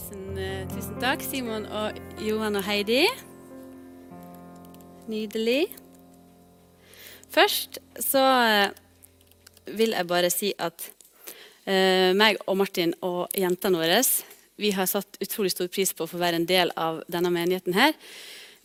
Tusen, 0.00 0.38
eh, 0.38 0.68
tusen 0.70 0.96
takk, 0.96 1.20
Simon 1.20 1.66
og 1.76 1.98
Johan 2.24 2.56
og 2.56 2.64
Heidi. 2.64 3.02
Nydelig. 5.10 5.66
Først 7.28 7.76
så 8.00 8.22
eh, 8.46 8.72
vil 9.76 9.92
jeg 9.92 10.08
bare 10.08 10.30
si 10.32 10.54
at 10.56 10.86
eh, 11.66 12.16
meg 12.16 12.40
og 12.46 12.56
Martin 12.62 12.96
og 13.04 13.28
jentene 13.36 13.82
våre 13.82 14.00
vi 14.56 14.72
har 14.72 14.88
satt 14.88 15.20
utrolig 15.20 15.52
stor 15.52 15.68
pris 15.68 15.92
på 15.92 16.06
å 16.06 16.10
få 16.14 16.20
være 16.22 16.40
en 16.40 16.48
del 16.48 16.72
av 16.80 17.02
denne 17.04 17.28
menigheten. 17.36 17.76
her. 17.76 17.92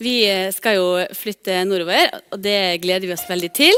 Vi 0.00 0.24
eh, 0.24 0.48
skal 0.56 0.80
jo 0.80 0.90
flytte 1.12 1.66
nordover, 1.68 2.16
og 2.32 2.40
det 2.40 2.80
gleder 2.80 3.10
vi 3.10 3.12
oss 3.12 3.28
veldig 3.28 3.52
til. 3.52 3.76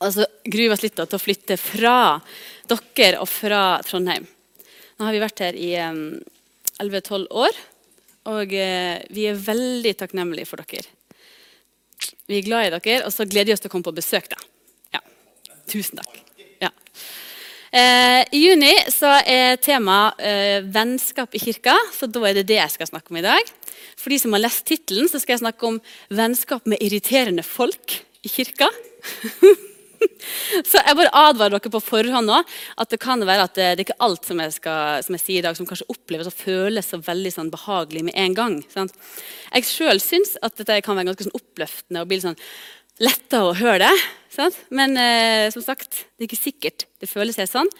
Og 0.00 0.10
så 0.18 0.26
gruer 0.42 0.66
vi 0.66 0.74
oss 0.74 0.82
litt 0.82 0.98
til 0.98 1.14
å 1.14 1.26
flytte 1.30 1.62
fra 1.62 1.98
dere 2.66 3.20
og 3.22 3.30
fra 3.30 3.76
Trondheim. 3.86 4.26
Nå 4.96 5.04
har 5.06 5.14
vi 5.14 5.28
vært 5.28 5.44
her 5.46 5.54
i 5.54 5.76
11-12 6.82 7.26
år, 7.30 7.58
og 8.26 8.52
eh, 8.54 8.98
vi 9.14 9.26
er 9.30 9.38
veldig 9.38 9.94
takknemlige 10.00 10.48
for 10.48 10.62
dere. 10.62 10.88
Vi 12.26 12.40
er 12.40 12.46
glad 12.46 12.66
i 12.66 12.72
dere, 12.74 13.04
og 13.06 13.14
så 13.14 13.26
gleder 13.28 13.52
vi 13.52 13.56
oss 13.56 13.62
til 13.62 13.70
å 13.70 13.74
komme 13.74 13.86
på 13.86 13.94
besøk. 13.96 14.28
da. 14.32 14.40
Ja. 14.96 15.02
Tusen 15.70 16.00
takk. 16.00 16.18
Ja. 16.62 16.72
Eh, 17.70 18.22
I 18.34 18.42
juni 18.42 18.72
så 18.92 19.12
er 19.22 19.60
temaet 19.62 20.20
eh, 20.20 20.58
'vennskap 20.64 21.34
i 21.34 21.42
kirka', 21.42 21.76
så 21.94 22.10
da 22.10 22.24
er 22.26 22.40
det 22.40 22.48
det 22.50 22.60
jeg 22.60 22.74
skal 22.74 22.90
snakke 22.90 23.12
om 23.12 23.20
i 23.20 23.26
dag. 23.26 23.54
For 23.96 24.10
de 24.10 24.18
som 24.18 24.34
har 24.34 24.42
lest 24.42 24.66
tittelen, 24.66 25.08
skal 25.08 25.36
jeg 25.36 25.44
snakke 25.44 25.66
om 25.66 25.80
'vennskap 26.10 26.66
med 26.66 26.82
irriterende 26.82 27.42
folk 27.46 28.00
i 28.22 28.28
kirka'. 28.28 28.72
Så 30.70 30.80
jeg 30.80 30.98
bare 30.98 31.12
advarer 31.16 31.56
dere 31.56 31.72
på 31.72 31.82
forhånd 31.84 32.30
nå, 32.30 32.38
at 32.80 32.92
det 32.92 33.00
kan 33.02 33.22
være 33.26 33.46
at 33.48 33.54
det, 33.58 33.68
det 33.76 33.84
er 33.84 33.86
ikke 33.86 33.98
alt 34.06 34.28
som 34.28 34.40
jeg, 34.42 34.54
skal, 34.56 35.04
som 35.06 35.16
jeg, 35.16 35.24
sier 35.24 35.42
i 35.42 35.46
dag, 35.46 35.58
som 35.58 35.68
kanskje 35.68 35.88
oppleves 35.92 36.30
og 36.30 36.36
føles 36.36 36.90
så 36.92 37.00
veldig 37.02 37.32
sånn 37.34 37.52
behagelig 37.52 38.06
med 38.08 38.18
en 38.22 38.36
gang. 38.36 38.58
Sant? 38.72 38.96
Jeg 39.52 39.68
sjøl 39.68 40.02
syns 40.02 40.36
at 40.44 40.56
dette 40.60 40.80
kan 40.86 40.98
være 40.98 41.10
ganske 41.10 41.28
sånn 41.28 41.38
oppløftende 41.38 42.04
og 42.04 42.10
bli 42.10 42.20
sånn 42.24 42.38
letta 43.02 43.42
å 43.44 43.56
høre 43.56 43.86
det. 43.86 44.06
Sant? 44.32 44.58
Men 44.74 44.96
eh, 45.00 45.48
som 45.54 45.64
sagt, 45.64 46.06
det 46.16 46.26
er 46.26 46.30
ikke 46.30 46.40
sikkert 46.40 46.88
det 47.00 47.10
føles 47.10 47.38
helt 47.40 47.52
sånn. 47.52 47.70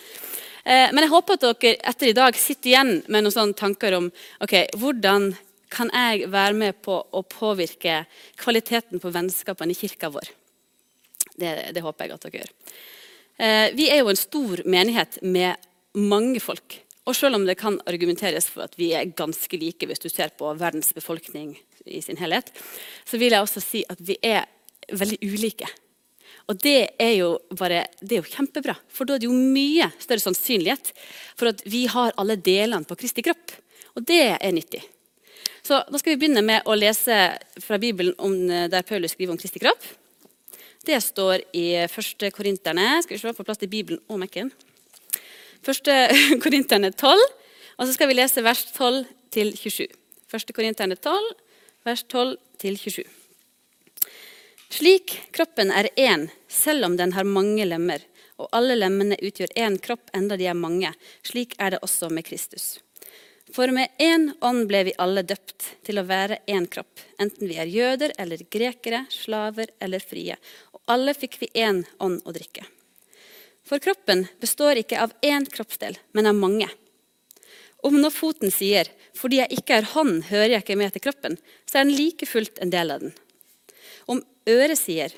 Eh, 0.67 0.93
men 0.93 1.05
jeg 1.05 1.13
håper 1.13 1.39
at 1.39 1.45
dere 1.47 1.77
etter 1.93 2.11
i 2.11 2.17
dag 2.17 2.39
sitter 2.41 2.73
igjen 2.73 2.95
med 3.07 3.25
noen 3.25 3.35
sånne 3.35 3.59
tanker 3.59 3.97
om 3.99 4.09
ok, 4.45 4.57
hvordan 4.81 5.31
kan 5.73 5.91
jeg 5.93 6.31
være 6.31 6.57
med 6.57 6.81
på 6.85 6.97
å 6.97 7.23
påvirke 7.27 8.05
kvaliteten 8.41 9.03
på 9.03 9.13
vennskapene 9.13 9.75
i 9.75 9.79
kirka 9.79 10.11
vår. 10.15 10.29
Det, 11.37 11.53
det, 11.77 11.85
håper 11.85 12.07
jeg 12.07 12.17
at 12.17 12.27
dere 12.27 12.41
gjør. 12.41 12.51
Eh, 13.37 13.69
vi 13.77 13.89
er 13.93 14.01
jo 14.01 14.11
en 14.13 14.19
stor 14.21 14.63
menighet 14.65 15.19
med 15.23 15.69
mange 15.97 16.41
folk. 16.41 16.81
Og 17.07 17.15
selv 17.15 17.39
om 17.39 17.47
det 17.47 17.59
kan 17.61 17.79
argumenteres 17.87 18.49
for 18.51 18.67
at 18.67 18.75
vi 18.79 18.91
er 18.97 19.13
ganske 19.15 19.61
like 19.61 19.87
hvis 19.87 20.03
du 20.03 20.09
ser 20.11 20.33
på 20.35 20.51
verdens 20.59 20.91
befolkning 20.97 21.55
i 21.87 22.01
sin 22.03 22.19
helhet, 22.19 22.51
så 23.07 23.21
vil 23.21 23.37
jeg 23.37 23.45
også 23.45 23.63
si 23.63 23.85
at 23.89 24.01
vi 24.03 24.19
er 24.27 24.49
veldig 24.91 25.21
ulike. 25.23 25.69
Og 26.51 26.59
det 26.63 26.95
er 27.03 27.15
jo, 27.19 27.31
bare, 27.59 27.85
det 28.01 28.17
er 28.17 28.23
jo 28.23 28.31
kjempebra, 28.31 28.77
for 28.89 29.07
da 29.07 29.17
er 29.17 29.23
det 29.23 29.29
jo 29.29 29.35
mye 29.35 29.89
større 29.99 30.23
sannsynlighet 30.23 30.93
for 31.39 31.51
at 31.51 31.63
vi 31.67 31.87
har 31.91 32.15
alle 32.19 32.39
delene 32.39 32.87
på 32.87 32.99
Kristi 32.99 33.25
kropp. 33.27 33.55
Og 33.99 34.07
det 34.07 34.37
er 34.37 34.55
nyttig. 34.55 34.83
Så 35.67 35.81
Da 35.91 35.99
skal 35.99 36.15
vi 36.15 36.21
begynne 36.21 36.45
med 36.47 36.67
å 36.69 36.77
lese 36.79 37.17
fra 37.59 37.79
Bibelen 37.83 38.15
om, 38.23 38.35
der 38.47 38.87
Paulus 38.87 39.17
skriver 39.17 39.35
om 39.35 39.41
Kristi 39.41 39.63
kropp. 39.63 39.83
Det 40.87 41.01
står 41.03 41.43
i 41.53 41.67
1. 41.83 42.29
Korinterne 42.35 43.03
Skal 43.03 43.17
vi 43.17 43.19
se, 43.19 43.35
få 43.35 43.45
plass 43.47 43.59
til 43.59 43.71
Bibelen 43.71 44.01
og 44.07 44.21
Mac-en. 44.23 44.53
1. 45.67 45.89
Korinterne 46.45 46.93
12, 46.93 47.19
og 47.77 47.87
så 47.87 47.93
skal 47.97 48.09
vi 48.09 48.15
lese 48.15 48.45
vers 48.47 48.63
12 48.77 49.03
til 49.35 49.51
27. 49.59 49.89
1. 50.31 50.55
Korinterne 50.55 50.95
12, 50.95 51.33
vers 51.89 52.05
12 52.07 52.37
til 52.63 52.79
27. 52.79 53.05
Slik 54.77 55.17
kroppen 55.35 55.73
er 55.75 55.91
én, 55.99 56.29
selv 56.49 56.87
om 56.87 56.97
den 56.99 57.17
har 57.19 57.27
mange 57.27 57.67
lemmer, 57.67 58.03
og 58.39 58.51
alle 58.55 58.77
lemmene 58.79 59.19
utgjør 59.19 59.59
én 59.59 59.81
kropp, 59.83 60.11
enda 60.15 60.39
de 60.39 60.47
er 60.47 60.59
mange. 60.59 60.93
Slik 61.27 61.55
er 61.59 61.75
det 61.75 61.83
også 61.83 62.13
med 62.13 62.27
Kristus. 62.27 62.77
For 63.55 63.71
med 63.71 63.89
én 64.03 64.33
ånd 64.41 64.67
ble 64.67 64.83
vi 64.89 64.95
alle 64.99 65.23
døpt 65.23 65.69
til 65.87 66.01
å 66.01 66.07
være 66.07 66.41
én 66.51 66.67
kropp, 66.71 67.03
enten 67.23 67.47
vi 67.47 67.59
er 67.63 67.71
jøder 67.71 68.15
eller 68.19 68.43
grekere, 68.51 69.05
slaver 69.11 69.71
eller 69.81 70.03
frie, 70.03 70.37
Og 70.73 70.83
alle 70.87 71.15
fikk 71.15 71.39
vi 71.41 71.49
én 71.55 71.85
ånd 71.99 72.23
å 72.27 72.33
drikke. 72.33 72.67
For 73.67 73.83
kroppen 73.83 74.27
består 74.41 74.79
ikke 74.79 75.01
av 75.03 75.15
én 75.23 75.47
kroppsdel, 75.51 75.97
men 76.13 76.27
av 76.27 76.35
mange. 76.35 76.69
Om 77.83 78.01
nå 78.01 78.11
foten 78.11 78.51
sier 78.51 78.87
'fordi 79.15 79.37
jeg 79.37 79.59
ikke 79.59 79.75
er 79.77 79.91
hånd, 79.95 80.25
hører 80.25 80.51
jeg 80.51 80.63
ikke 80.63 80.77
med 80.77 80.93
til 80.93 81.03
kroppen', 81.03 81.39
så 81.67 81.79
er 81.81 81.85
den 81.85 81.97
like 81.97 82.27
fullt 82.27 82.59
en 82.59 82.71
del 82.71 82.91
av 82.91 83.01
den. 83.01 83.15
Om 84.09 84.23
øret 84.47 84.79
sier 84.79 85.13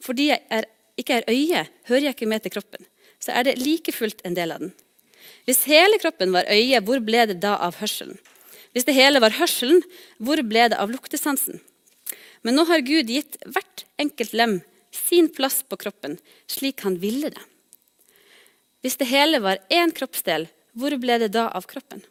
'fordi 0.00 0.28
jeg 0.28 0.42
er, 0.50 0.64
ikke 0.96 1.14
er 1.14 1.24
øye, 1.28 1.68
hører 1.84 2.02
jeg 2.02 2.14
ikke 2.14 2.28
med 2.28 2.42
til 2.42 2.50
kroppen', 2.50 2.86
så 3.20 3.32
er 3.32 3.42
det 3.44 3.58
like 3.58 3.92
fullt 3.92 4.20
en 4.24 4.34
del 4.34 4.52
av 4.52 4.60
den. 4.60 4.74
Hvis 5.48 5.64
hele 5.68 5.98
kroppen 6.02 6.32
var 6.34 6.48
øye, 6.50 6.80
hvor 6.84 7.00
ble 7.04 7.26
det 7.30 7.40
da 7.42 7.56
av 7.64 7.78
hørselen? 7.80 8.18
Hvis 8.72 8.84
det 8.84 8.96
hele 8.96 9.20
var 9.24 9.36
hørselen, 9.38 9.82
hvor 10.18 10.40
ble 10.44 10.68
det 10.70 10.78
av 10.78 10.90
luktesansen? 10.92 11.60
Men 12.42 12.58
nå 12.58 12.66
har 12.68 12.84
Gud 12.86 13.10
gitt 13.10 13.38
hvert 13.46 13.84
enkelt 13.98 14.34
lem 14.36 14.60
sin 14.94 15.28
plass 15.34 15.62
på 15.66 15.78
kroppen 15.80 16.18
slik 16.50 16.84
han 16.86 16.98
ville 17.02 17.32
det. 17.32 17.42
Hvis 18.84 18.98
det 19.00 19.08
hele 19.10 19.40
var 19.42 19.58
én 19.74 19.90
kroppsdel, 19.94 20.46
hvor 20.78 20.94
ble 21.00 21.18
det 21.24 21.32
da 21.34 21.48
av 21.50 21.66
kroppen? 21.66 22.04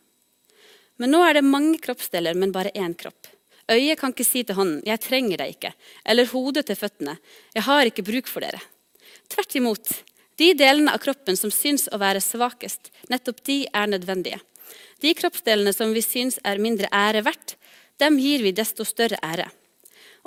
Men 0.97 1.13
nå 1.13 1.21
er 1.23 1.37
det 1.37 1.45
mange 1.45 1.77
kroppsdeler, 1.79 2.35
men 2.35 2.51
bare 2.51 2.73
én 2.75 2.95
kropp. 2.97 3.29
Øyet 3.71 3.99
kan 3.99 4.13
ikke 4.13 4.25
si 4.25 4.43
til 4.43 4.55
hånden 4.55 4.81
'jeg 4.85 4.99
trenger 4.99 5.37
deg 5.37 5.55
ikke', 5.55 5.73
eller 6.05 6.25
hodet 6.25 6.65
til 6.65 6.75
føttene 6.75 7.17
'jeg 7.53 7.63
har 7.63 7.85
ikke 7.85 8.03
bruk 8.03 8.27
for 8.27 8.41
dere'. 8.41 8.63
Tvert 9.29 9.55
imot. 9.55 10.03
De 10.37 10.51
delene 10.53 10.93
av 10.93 11.01
kroppen 11.01 11.37
som 11.37 11.51
syns 11.53 11.87
å 11.89 11.97
være 12.01 12.21
svakest, 12.21 12.91
nettopp 13.09 13.41
de 13.49 13.63
er 13.73 13.89
nødvendige. 13.89 14.39
De 15.01 15.13
kroppsdelene 15.17 15.73
som 15.73 15.93
vi 15.93 16.03
syns 16.05 16.37
er 16.45 16.61
mindre 16.61 16.89
ære 16.93 17.23
verdt, 17.25 17.55
dem 17.97 18.19
gir 18.21 18.43
vi 18.45 18.53
desto 18.53 18.85
større 18.85 19.17
ære. 19.25 19.47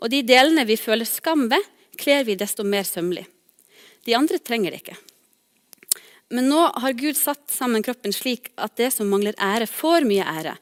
Og 0.02 0.10
de 0.10 0.22
delene 0.26 0.66
vi 0.66 0.78
føler 0.80 1.06
skam 1.06 1.46
ved, 1.50 1.62
kler 2.00 2.24
vi 2.26 2.38
desto 2.38 2.64
mer 2.66 2.86
sømmelig. 2.88 3.26
De 4.06 4.16
andre 4.16 4.40
trenger 4.42 4.72
det 4.72 4.82
ikke. 4.82 4.98
Men 6.30 6.46
nå 6.50 6.62
har 6.82 6.98
Gud 6.98 7.18
satt 7.18 7.50
sammen 7.50 7.82
kroppen 7.82 8.14
slik 8.14 8.52
at 8.58 8.76
det 8.78 8.92
som 8.94 9.10
mangler 9.10 9.36
ære, 9.38 9.66
får 9.66 10.06
mye 10.08 10.26
ære, 10.26 10.54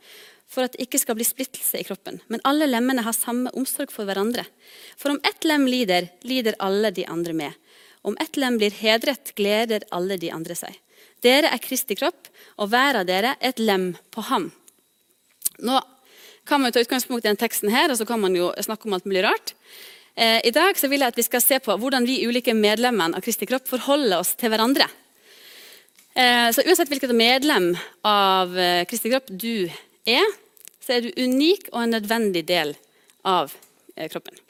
for 0.49 0.65
at 0.65 0.75
det 0.75 0.87
ikke 0.87 1.01
skal 1.01 1.17
bli 1.19 1.27
splittelse 1.29 1.81
i 1.81 1.85
kroppen. 1.85 2.23
Men 2.33 2.43
alle 2.49 2.67
lemmene 2.69 3.05
har 3.05 3.17
samme 3.17 3.53
omsorg 3.57 3.93
for 3.93 4.09
hverandre. 4.09 4.47
For 4.97 5.13
om 5.13 5.21
ett 5.29 5.45
lem 5.45 5.69
lider, 5.69 6.09
lider 6.25 6.57
alle 6.65 6.91
de 6.97 7.05
andre 7.09 7.37
med. 7.37 7.59
Om 8.03 8.17
ett 8.21 8.37
lem 8.37 8.59
blir 8.61 8.75
hedret, 8.75 9.35
gleder 9.39 9.85
alle 9.95 10.17
de 10.21 10.31
andre 10.35 10.57
seg. 10.59 10.75
Dere 11.25 11.51
er 11.51 11.63
Kristi 11.63 11.97
kropp, 11.99 12.29
og 12.59 12.71
hver 12.71 13.01
av 13.01 13.07
dere 13.09 13.35
er 13.39 13.53
et 13.53 13.63
lem 13.63 13.91
på 14.15 14.23
ham. 14.31 14.51
Nå 15.59 15.81
kan 16.49 16.63
man 16.63 16.73
ta 16.73 16.81
utgangspunkt 16.81 17.25
i 17.25 17.29
denne 17.29 17.41
teksten 17.41 17.73
her, 17.73 17.91
og 17.91 17.99
så 17.99 18.07
kan 18.09 18.21
man 18.23 18.37
jo 18.37 18.53
snakke 18.65 18.89
om 18.89 18.97
alt 18.97 19.09
mulig 19.09 19.25
rart. 19.27 19.53
Eh, 20.19 20.41
I 20.49 20.55
dag 20.55 20.79
vil 20.81 21.03
jeg 21.03 21.13
at 21.13 21.19
vi 21.19 21.27
skal 21.27 21.43
se 21.45 21.59
på 21.63 21.77
hvordan 21.79 22.07
vi 22.09 22.23
ulike 22.27 22.55
medlemmene 22.57 23.19
av 23.19 23.23
Kristi 23.23 23.47
kropp 23.47 23.69
forholder 23.71 24.19
oss 24.23 24.33
til 24.39 24.51
hverandre. 24.51 24.89
Eh, 26.15 26.49
så 26.55 26.65
Uansett 26.65 26.91
hvilket 26.91 27.15
medlem 27.15 27.71
av 28.07 28.57
eh, 28.59 28.83
Kristi 28.91 29.13
kropp 29.13 29.31
du 29.31 29.69
er, 30.09 30.35
så 30.83 30.97
er 30.97 31.07
du 31.07 31.23
unik 31.23 31.71
og 31.75 31.83
en 31.85 31.97
nødvendig 31.99 32.47
del 32.49 32.75
av 33.29 33.53
kroppen. 34.09 34.48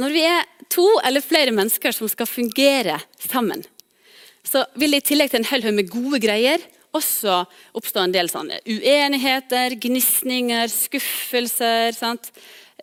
Når 0.00 0.14
vi 0.14 0.22
er 0.24 0.46
to 0.72 0.86
eller 1.04 1.24
flere 1.24 1.52
mennesker 1.54 1.92
som 1.92 2.08
skal 2.08 2.30
fungere 2.30 3.00
sammen, 3.20 3.64
så 4.46 4.64
vil 4.80 4.94
det 4.94 5.02
i 5.02 5.08
tillegg 5.12 5.32
til 5.32 5.42
en 5.42 5.50
hel 5.50 5.66
haug 5.66 5.76
med 5.76 5.90
gode 5.92 6.20
greier 6.22 6.62
også 6.92 7.42
oppstå 7.78 8.02
en 8.04 8.12
del 8.12 8.28
sånne 8.28 8.58
uenigheter, 8.68 9.78
gnisninger, 9.80 10.68
skuffelser. 10.68 11.96
Sant? 11.96 12.28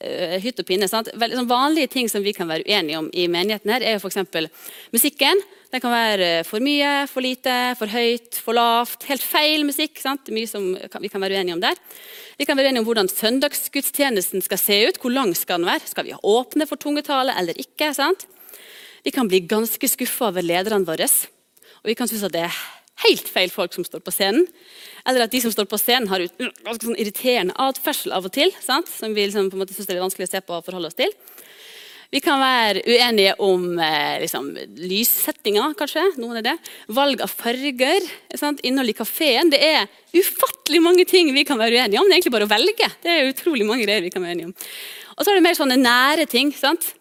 uh, 0.04 0.38
hytt 0.42 0.60
og 0.62 0.68
pinne. 0.68 0.90
Sant? 0.90 1.12
Vanlige 1.50 1.92
ting 1.92 2.10
som 2.12 2.24
vi 2.26 2.34
kan 2.36 2.50
være 2.50 2.66
uenige 2.68 3.00
om 3.02 3.10
i 3.14 3.28
menigheten, 3.32 3.72
her, 3.74 3.86
er 3.86 3.98
jo 3.98 4.04
f.eks. 4.04 4.50
musikken. 4.96 5.44
Den 5.70 5.84
kan 5.84 5.94
være 5.94 6.30
for 6.50 6.64
mye, 6.66 7.06
for 7.06 7.22
lite, 7.22 7.56
for 7.78 7.92
høyt, 7.94 8.40
for 8.42 8.58
lavt. 8.58 9.04
Helt 9.06 9.22
feil 9.22 9.62
musikk. 9.68 10.00
Sant? 10.02 10.32
Mye 10.34 10.50
som 10.50 10.72
vi 10.74 11.12
kan 11.14 11.22
være 11.22 11.38
uenige 11.38 11.58
om 11.60 11.62
der. 11.62 11.78
Vi 12.40 12.48
kan 12.50 12.58
være 12.58 12.72
enige 12.72 12.82
om 12.82 12.88
hvordan 12.88 13.12
søndagsgudstjenesten 13.12 14.42
skal 14.42 14.58
se 14.58 14.80
ut. 14.90 14.98
Hvor 14.98 15.14
lang 15.14 15.36
skal 15.38 15.62
den 15.62 15.70
være? 15.70 15.86
Skal 15.86 16.08
vi 16.08 16.16
åpne 16.18 16.66
for 16.66 16.82
tungetale 16.82 17.36
eller 17.38 17.60
ikke? 17.62 17.92
Sant? 17.94 18.26
Vi 19.06 19.14
kan 19.14 19.30
bli 19.30 19.44
ganske 19.46 19.92
skuffa 19.94 20.32
over 20.32 20.42
lederne 20.42 20.90
våre. 20.90 21.06
Og 21.06 21.92
vi 21.92 21.96
kan 22.00 22.10
synes 22.10 22.26
at 22.26 22.34
det 22.34 22.48
er 22.48 22.58
helt 23.06 23.30
feil 23.30 23.54
folk 23.54 23.78
som 23.78 23.86
står 23.86 24.02
på 24.02 24.16
scenen. 24.16 24.50
Eller 25.06 25.28
at 25.28 25.36
de 25.36 25.44
som 25.44 25.54
står 25.54 25.70
på 25.70 25.78
scenen, 25.80 26.10
har 26.10 26.26
ganske 26.66 26.82
sånn 26.82 26.98
irriterende 26.98 27.54
atferdsel 27.62 28.18
av 28.18 28.26
og 28.26 28.34
til. 28.34 28.50
Sant? 28.66 28.90
Som 28.90 29.14
vi 29.14 29.30
liksom 29.30 29.54
på 29.54 29.60
en 29.60 29.64
måte 29.68 29.78
synes 29.78 29.94
er 29.94 30.02
vanskelig 30.02 30.32
å 30.32 30.34
se 30.34 30.42
på 30.42 30.58
og 30.58 30.66
forholde 30.66 30.90
oss 30.90 30.98
til. 30.98 31.14
Vi 32.10 32.20
kan 32.26 32.40
være 32.42 32.82
uenige 32.90 33.36
om 33.46 33.66
eh, 33.78 34.16
liksom, 34.24 34.48
lyssettinga, 34.82 35.68
kanskje. 35.78 36.08
noen 36.18 36.40
er 36.40 36.46
det. 36.48 36.56
Valg 36.98 37.22
av 37.22 37.30
farger, 37.30 38.08
sant? 38.34 38.64
innhold 38.66 38.90
i 38.90 38.96
kafeen. 38.98 39.52
Det 39.54 39.60
er 39.62 39.86
ufattelig 40.18 40.82
mange 40.82 41.06
ting 41.10 41.30
vi 41.36 41.46
kan 41.46 41.62
være 41.62 41.78
uenige 41.78 42.02
om. 42.02 42.10
Det 42.10 42.16
er 42.16 42.18
egentlig 42.18 42.34
bare 42.34 42.48
å 42.48 42.54
velge. 42.56 42.90
Det 43.04 43.14
er 43.14 43.30
utrolig 43.30 43.68
mange 43.68 43.86
greier 43.86 44.02
vi 44.02 44.10
kan 44.14 44.26
være 44.26 44.40
enige 44.40 44.50
om. 44.50 44.56
Og 45.20 45.22
så 45.22 45.30
er 45.30 45.38
det 45.38 45.46
mer 45.46 45.60
sånne 45.60 45.78
nære 45.78 46.26
ting. 46.32 46.50
sant? 46.58 46.96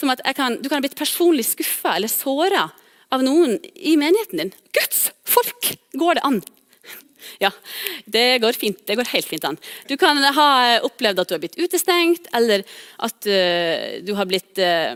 Som 0.00 0.14
at 0.14 0.24
kan, 0.32 0.56
Du 0.62 0.70
kan 0.70 0.78
ha 0.78 0.86
blitt 0.86 0.96
personlig 0.96 1.44
skuffa 1.50 1.98
eller 1.98 2.08
såra 2.08 2.70
av 3.12 3.20
noen 3.20 3.58
i 3.76 3.98
menigheten 4.00 4.40
din. 4.40 4.56
Guds 4.72 5.10
folk! 5.28 5.74
Går 5.92 6.16
det 6.16 6.24
an? 6.24 6.40
Ja, 7.42 7.50
det 8.04 8.40
går 8.42 8.56
fint. 8.58 8.80
Det 8.86 8.96
går 8.98 9.10
helt 9.12 9.28
fint 9.28 9.44
an. 9.48 9.58
Du 9.88 9.96
kan 10.00 10.18
ha 10.18 10.48
opplevd 10.86 11.22
at 11.22 11.30
du 11.30 11.36
har 11.36 11.42
blitt 11.42 11.58
utestengt, 11.60 12.28
eller 12.36 12.64
at 13.02 13.28
uh, 13.28 14.00
du 14.04 14.14
har 14.18 14.28
blitt 14.30 14.62
uh, 14.62 14.92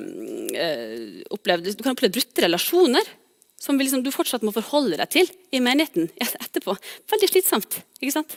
opplevd 1.34 1.70
Du 1.72 1.84
kan 1.84 1.94
ha 1.94 2.08
brutte 2.08 2.44
relasjoner 2.44 3.14
som 3.60 3.78
liksom, 3.80 4.02
du 4.04 4.12
fortsatt 4.14 4.44
må 4.46 4.52
forholde 4.54 4.98
deg 5.00 5.10
til 5.10 5.30
i 5.56 5.62
menigheten 5.64 6.10
etterpå. 6.22 6.76
Veldig 7.10 7.30
slitsomt. 7.32 7.80
ikke 7.98 8.14
sant? 8.18 8.36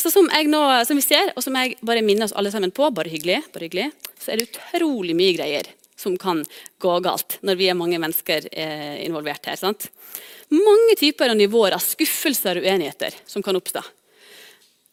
Så 0.00 0.08
som, 0.08 0.24
nå, 0.48 0.60
som, 0.88 0.96
vi 0.96 1.04
ser, 1.04 1.34
og 1.36 1.44
som 1.44 1.56
jeg 1.58 1.74
bare 1.84 2.00
minner 2.00 2.24
oss 2.24 2.32
alle 2.32 2.48
sammen 2.52 2.72
på, 2.72 2.86
bare 2.96 3.12
hyggelig, 3.12 3.42
bare 3.52 3.66
hyggelig 3.68 3.90
så 4.20 4.32
er 4.32 4.40
det 4.40 4.48
utrolig 4.50 5.16
mye 5.16 5.36
greier 5.36 5.68
som 6.00 6.16
kan 6.20 6.42
gå 6.80 6.96
galt 7.04 7.38
når 7.46 7.60
vi 7.60 7.68
er 7.70 7.78
mange 7.78 8.00
mennesker 8.00 8.48
involvert 9.04 9.46
her. 9.50 9.60
sant? 9.60 9.90
mange 10.50 10.96
typer 10.98 11.30
og 11.30 11.38
nivåer 11.38 11.76
av 11.76 11.82
skuffelser 11.84 12.58
og 12.58 12.66
uenigheter 12.66 13.14
som 13.26 13.42
kan 13.42 13.56
oppstå. 13.58 13.82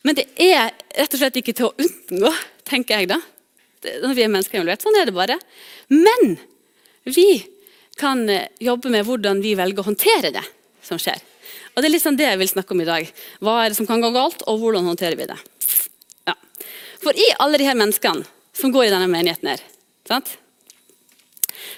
Men 0.06 0.18
det 0.18 0.27
er 0.39 0.69
rett 0.95 1.15
og 1.15 1.19
slett 1.19 1.39
ikke 1.42 1.56
til 1.57 1.69
å 1.69 1.74
unngå, 1.81 2.31
tenker 2.68 3.01
jeg 3.01 3.09
da. 3.12 3.18
Når 4.04 4.13
vi 4.18 4.24
er 4.24 4.31
mennesker 4.31 4.59
involvert. 4.59 4.83
Sånn 4.86 4.98
er 5.00 5.09
det 5.09 5.15
bare. 5.15 5.38
Men 5.94 6.38
vi 7.07 7.27
kan 7.98 8.24
eh, 8.30 8.50
jobbe 8.62 8.92
med 8.94 9.06
hvordan 9.07 9.42
vi 9.42 9.56
velger 9.57 9.81
å 9.81 9.89
håndtere 9.89 10.31
det 10.33 10.44
som 10.86 11.01
skjer. 11.01 11.19
Og 11.74 11.83
Det 11.83 11.92
er 11.92 12.01
sånn 12.01 12.18
det 12.18 12.25
jeg 12.25 12.42
vil 12.42 12.50
snakke 12.50 12.74
om 12.74 12.81
i 12.81 12.88
dag. 12.88 13.09
Hva 13.44 13.59
er 13.62 13.71
det 13.71 13.77
som 13.77 13.89
kan 13.89 14.01
gå 14.01 14.09
galt, 14.13 14.42
og 14.50 14.62
hvordan 14.62 14.89
håndterer 14.89 15.18
vi 15.18 15.27
det? 15.30 15.38
Ja. 16.30 16.33
For 17.04 17.18
i 17.18 17.27
alle 17.38 17.62
de 17.62 17.68
her 17.69 17.77
menneskene 17.77 18.25
som 18.57 18.74
går 18.74 18.88
i 18.88 18.94
denne 18.94 19.09
menigheten 19.12 19.51
her, 19.54 19.62
sant? 20.09 20.33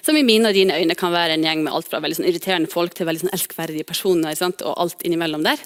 Som 0.05 0.17
i 0.17 0.25
mine 0.25 0.49
og 0.49 0.57
dine 0.57 0.77
øyne 0.79 0.97
kan 0.97 1.13
være 1.13 1.37
en 1.37 1.45
gjeng 1.45 1.63
med 1.65 1.73
alt 1.73 1.89
fra 1.91 2.01
veldig 2.03 2.19
sånn 2.19 2.29
irriterende 2.29 2.71
folk 2.71 2.95
til 2.97 3.07
veldig 3.09 3.25
sånn 3.25 3.35
elskverdige 3.35 3.87
personer. 3.87 4.35
Sant? 4.37 4.63
og 4.65 4.77
alt 4.81 5.05
innimellom 5.07 5.45
der. 5.45 5.61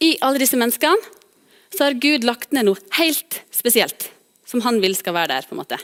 I 0.00 0.16
alle 0.24 0.42
disse 0.42 0.58
menneskene 0.58 0.96
så 1.76 1.88
har 1.88 1.98
Gud 2.00 2.24
lagt 2.24 2.52
ned 2.56 2.68
noe 2.68 2.80
helt 2.98 3.40
spesielt 3.54 4.10
som 4.46 4.62
han 4.66 4.80
vil 4.82 4.96
skal 4.96 5.16
være 5.16 5.34
der. 5.34 5.48
på 5.48 5.54
en 5.56 5.62
måte. 5.62 5.78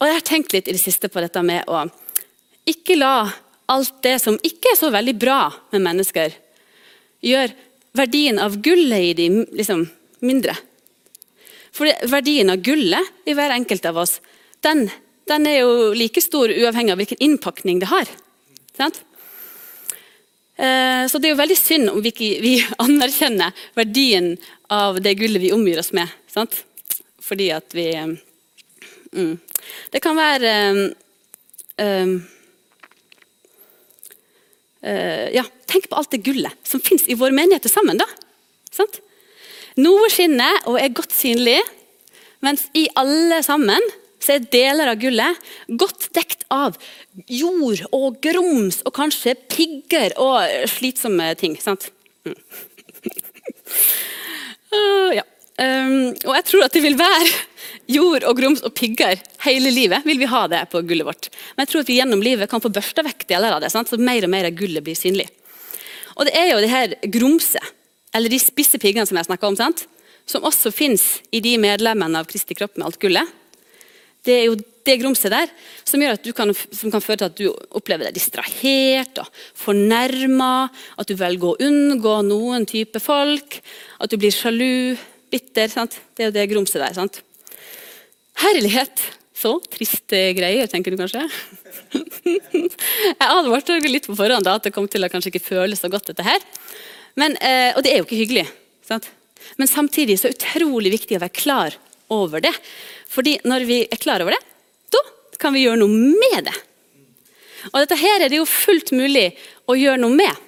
Og 0.00 0.06
Jeg 0.06 0.14
har 0.14 0.26
tenkt 0.26 0.52
litt 0.52 0.68
i 0.68 0.76
det 0.76 0.82
siste 0.82 1.08
på 1.08 1.20
dette 1.22 1.42
med 1.42 1.64
å 1.68 1.86
ikke 2.68 2.96
la 2.96 3.30
alt 3.72 4.02
det 4.04 4.18
som 4.20 4.36
ikke 4.42 4.72
er 4.72 4.78
så 4.78 4.90
veldig 4.92 5.14
bra 5.16 5.48
med 5.72 5.84
mennesker, 5.84 6.32
gjøre 7.24 7.54
verdien 7.96 8.38
av 8.42 8.58
gullet 8.60 9.10
i 9.10 9.12
dem 9.16 9.44
liksom, 9.52 9.86
mindre. 10.24 10.56
For 11.74 11.88
verdien 12.10 12.52
av 12.52 12.62
gullet 12.64 13.26
i 13.26 13.34
hver 13.36 13.54
enkelt 13.54 13.86
av 13.88 14.02
oss, 14.04 14.18
den 14.64 14.88
den 15.30 15.48
er 15.48 15.60
jo 15.62 15.92
like 15.96 16.20
stor 16.22 16.52
uavhengig 16.52 16.92
av 16.92 17.00
hvilken 17.00 17.22
innpakning 17.24 17.80
det 17.80 17.90
har. 17.90 18.10
Sant? 18.76 19.00
Eh, 20.56 21.04
så 21.10 21.18
det 21.18 21.28
er 21.28 21.34
jo 21.34 21.40
veldig 21.40 21.56
synd 21.58 21.90
om 21.90 22.02
vi 22.04 22.12
ikke 22.12 22.74
anerkjenner 22.84 23.54
verdien 23.78 24.34
av 24.72 25.00
det 25.02 25.16
gullet 25.18 25.42
vi 25.42 25.54
omgir 25.54 25.80
oss 25.82 25.92
med. 25.96 26.10
Sant? 26.30 26.62
Fordi 27.24 27.48
at 27.54 27.74
vi 27.74 27.88
mm. 27.94 29.34
Det 29.94 30.00
kan 30.04 30.16
være 30.18 30.50
um, 31.80 32.10
uh, 34.84 35.28
Ja, 35.32 35.44
tenk 35.70 35.88
på 35.88 35.96
alt 35.96 36.12
det 36.12 36.20
gullet 36.26 36.68
som 36.68 36.82
fins 36.84 37.06
i 37.08 37.16
vår 37.16 37.32
menighet 37.32 37.70
sammen. 37.72 37.96
da. 37.96 38.04
Sant? 38.74 39.00
Noe 39.80 40.10
skinner 40.12 40.68
og 40.68 40.76
er 40.78 40.92
godt 40.94 41.14
synlig, 41.16 41.56
mens 42.44 42.68
i 42.76 42.84
alle 43.00 43.40
sammen 43.46 43.80
så 44.24 44.36
er 44.36 44.46
deler 44.52 44.88
av 44.92 45.00
gullet 45.02 45.40
godt 45.68 46.08
dekt 46.16 46.46
av 46.52 46.78
jord 47.28 47.84
og 47.92 48.20
grums 48.24 48.80
og 48.88 48.94
kanskje 48.96 49.36
pigger 49.52 50.16
og 50.20 50.68
slitsomme 50.72 51.28
ting. 51.40 51.58
sant? 51.60 51.90
Mm. 52.24 52.38
uh, 54.72 55.12
ja. 55.20 55.26
Um, 55.54 56.08
og 56.26 56.32
jeg 56.34 56.46
tror 56.48 56.64
at 56.64 56.74
det 56.74 56.82
vil 56.82 56.96
være 56.98 57.28
jord 57.94 58.24
og 58.26 58.34
grums 58.38 58.62
og 58.66 58.72
pigger 58.74 59.20
hele 59.44 59.70
livet. 59.70 60.02
vil 60.04 60.18
vi 60.18 60.30
ha 60.30 60.46
det 60.50 60.64
på 60.72 60.82
gullet 60.82 61.06
vårt. 61.06 61.28
Men 61.54 61.64
jeg 61.64 61.72
tror 61.72 61.84
at 61.84 61.92
vi 61.92 61.98
gjennom 62.00 62.24
livet 62.24 62.50
kan 62.50 62.62
få 62.64 62.72
børsta 62.72 63.04
vekk 63.06 63.26
deler 63.28 63.54
av 63.54 63.62
det, 63.62 63.70
sant? 63.70 63.88
så 63.88 64.00
mer 64.00 64.24
og 64.24 64.32
mer 64.32 64.48
av 64.48 64.56
gullet 64.56 64.82
blir 64.84 64.98
synlig. 64.98 65.28
Og 66.16 66.26
det 66.26 66.34
er 66.38 66.50
jo 66.52 66.62
det 66.62 66.72
her 66.72 66.94
grumset, 67.12 67.74
eller 68.14 68.30
de 68.30 68.38
spisse 68.38 68.78
piggene 68.82 69.06
som 69.06 69.18
jeg 69.18 69.28
snakka 69.28 69.50
om, 69.50 69.58
sant? 69.58 69.86
som 70.26 70.46
også 70.46 70.72
fins 70.72 71.04
i 71.34 71.42
de 71.44 71.58
medlemmene 71.60 72.22
av 72.22 72.28
Kristi 72.30 72.56
kropp 72.56 72.78
med 72.78 72.88
alt 72.88 73.00
gullet. 73.02 73.28
Det 74.24 74.34
er 74.34 74.46
jo 74.48 74.56
det 74.84 74.98
grumset 75.00 75.32
der 75.32 75.50
som, 75.84 76.00
gjør 76.00 76.16
at 76.18 76.24
du 76.24 76.32
kan, 76.36 76.52
kan 76.52 77.02
føre 77.02 77.20
til 77.20 77.28
at 77.28 77.38
du 77.38 77.48
opplever 77.76 78.08
deg 78.08 78.16
distrahert 78.16 79.20
og 79.22 79.42
fornærma. 79.58 80.68
At 81.00 81.08
du 81.08 81.16
velger 81.18 81.52
å 81.52 81.68
unngå 81.68 82.14
noen 82.28 82.66
type 82.68 83.00
folk. 83.02 83.60
At 84.00 84.12
du 84.12 84.18
blir 84.20 84.34
sjalu, 84.34 84.96
bitter. 85.32 85.70
Sant? 85.72 85.98
Det 86.14 86.26
er 86.26 86.30
jo 86.30 86.36
det 86.36 86.48
grumset 86.52 86.82
der. 86.82 86.96
sant? 86.96 87.20
Herlighet! 88.44 89.04
Så 89.34 89.56
triste 89.66 90.18
greier, 90.36 90.68
tenker 90.70 90.94
du 90.94 91.00
kanskje? 91.00 91.24
jeg 92.22 93.18
advarte 93.26 93.76
litt 93.82 94.06
på 94.06 94.14
forhånd 94.16 94.46
da, 94.46 94.54
at 94.56 94.68
det 94.68 94.72
kom 94.72 94.86
til 94.88 95.04
å 95.04 95.10
kanskje 95.10 95.32
ikke 95.32 95.48
føles 95.48 95.82
så 95.82 95.90
godt. 95.92 96.12
dette 96.12 96.24
her. 96.24 96.44
Men, 97.18 97.34
eh, 97.42 97.74
og 97.74 97.82
det 97.84 97.92
er 97.92 98.00
jo 98.00 98.06
ikke 98.06 98.20
hyggelig. 98.22 98.46
Sant? 98.86 99.10
Men 99.58 99.68
samtidig 99.68 100.16
så 100.20 100.28
er 100.28 100.36
det 100.36 100.38
utrolig 100.38 100.94
viktig 100.94 101.18
å 101.18 101.24
være 101.24 101.34
klar 101.34 101.76
over 102.12 102.44
det. 102.44 102.52
Fordi 103.08 103.38
når 103.44 103.66
vi 103.68 103.80
er 103.84 104.00
klar 104.00 104.24
over 104.24 104.36
det, 104.36 104.42
da 104.94 105.02
kan 105.40 105.54
vi 105.54 105.64
gjøre 105.64 105.80
noe 105.82 105.92
med 105.92 106.48
det. 106.50 106.56
Og 107.72 107.80
dette 107.80 107.96
her 107.96 108.24
er 108.24 108.32
det 108.32 108.40
jo 108.40 108.48
fullt 108.48 108.92
mulig 108.96 109.30
å 109.70 109.76
gjøre 109.78 110.02
noe 110.02 110.16
med. 110.16 110.44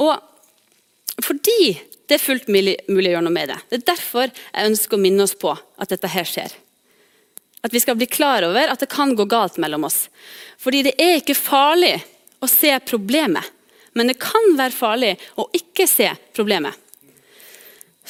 Og 0.00 0.16
fordi 1.20 1.74
det 2.10 2.16
er 2.16 2.22
fullt 2.22 2.48
mulig, 2.50 2.74
å 2.88 2.96
gjøre 2.98 3.22
noe 3.22 3.34
med 3.34 3.52
det. 3.52 3.58
Det 3.70 3.78
er 3.78 3.88
derfor 3.92 4.30
jeg 4.32 4.70
ønsker 4.72 4.96
å 4.96 5.02
minne 5.02 5.26
oss 5.26 5.36
på 5.38 5.52
at 5.54 5.92
dette 5.92 6.10
her 6.10 6.26
skjer. 6.26 6.54
At 7.62 7.74
vi 7.76 7.82
skal 7.82 7.98
bli 8.00 8.08
klar 8.10 8.42
over 8.48 8.72
at 8.72 8.80
det 8.82 8.88
kan 8.90 9.12
gå 9.14 9.28
galt 9.30 9.60
mellom 9.62 9.84
oss. 9.86 10.08
Fordi 10.58 10.82
det 10.88 10.94
er 10.98 11.20
ikke 11.20 11.36
farlig 11.38 11.92
å 12.40 12.48
se 12.50 12.72
problemet, 12.88 13.44
men 13.92 14.10
det 14.10 14.18
kan 14.22 14.56
være 14.56 14.74
farlig 14.74 15.12
å 15.38 15.46
ikke 15.54 15.86
se 15.86 16.08
problemet. 16.34 16.74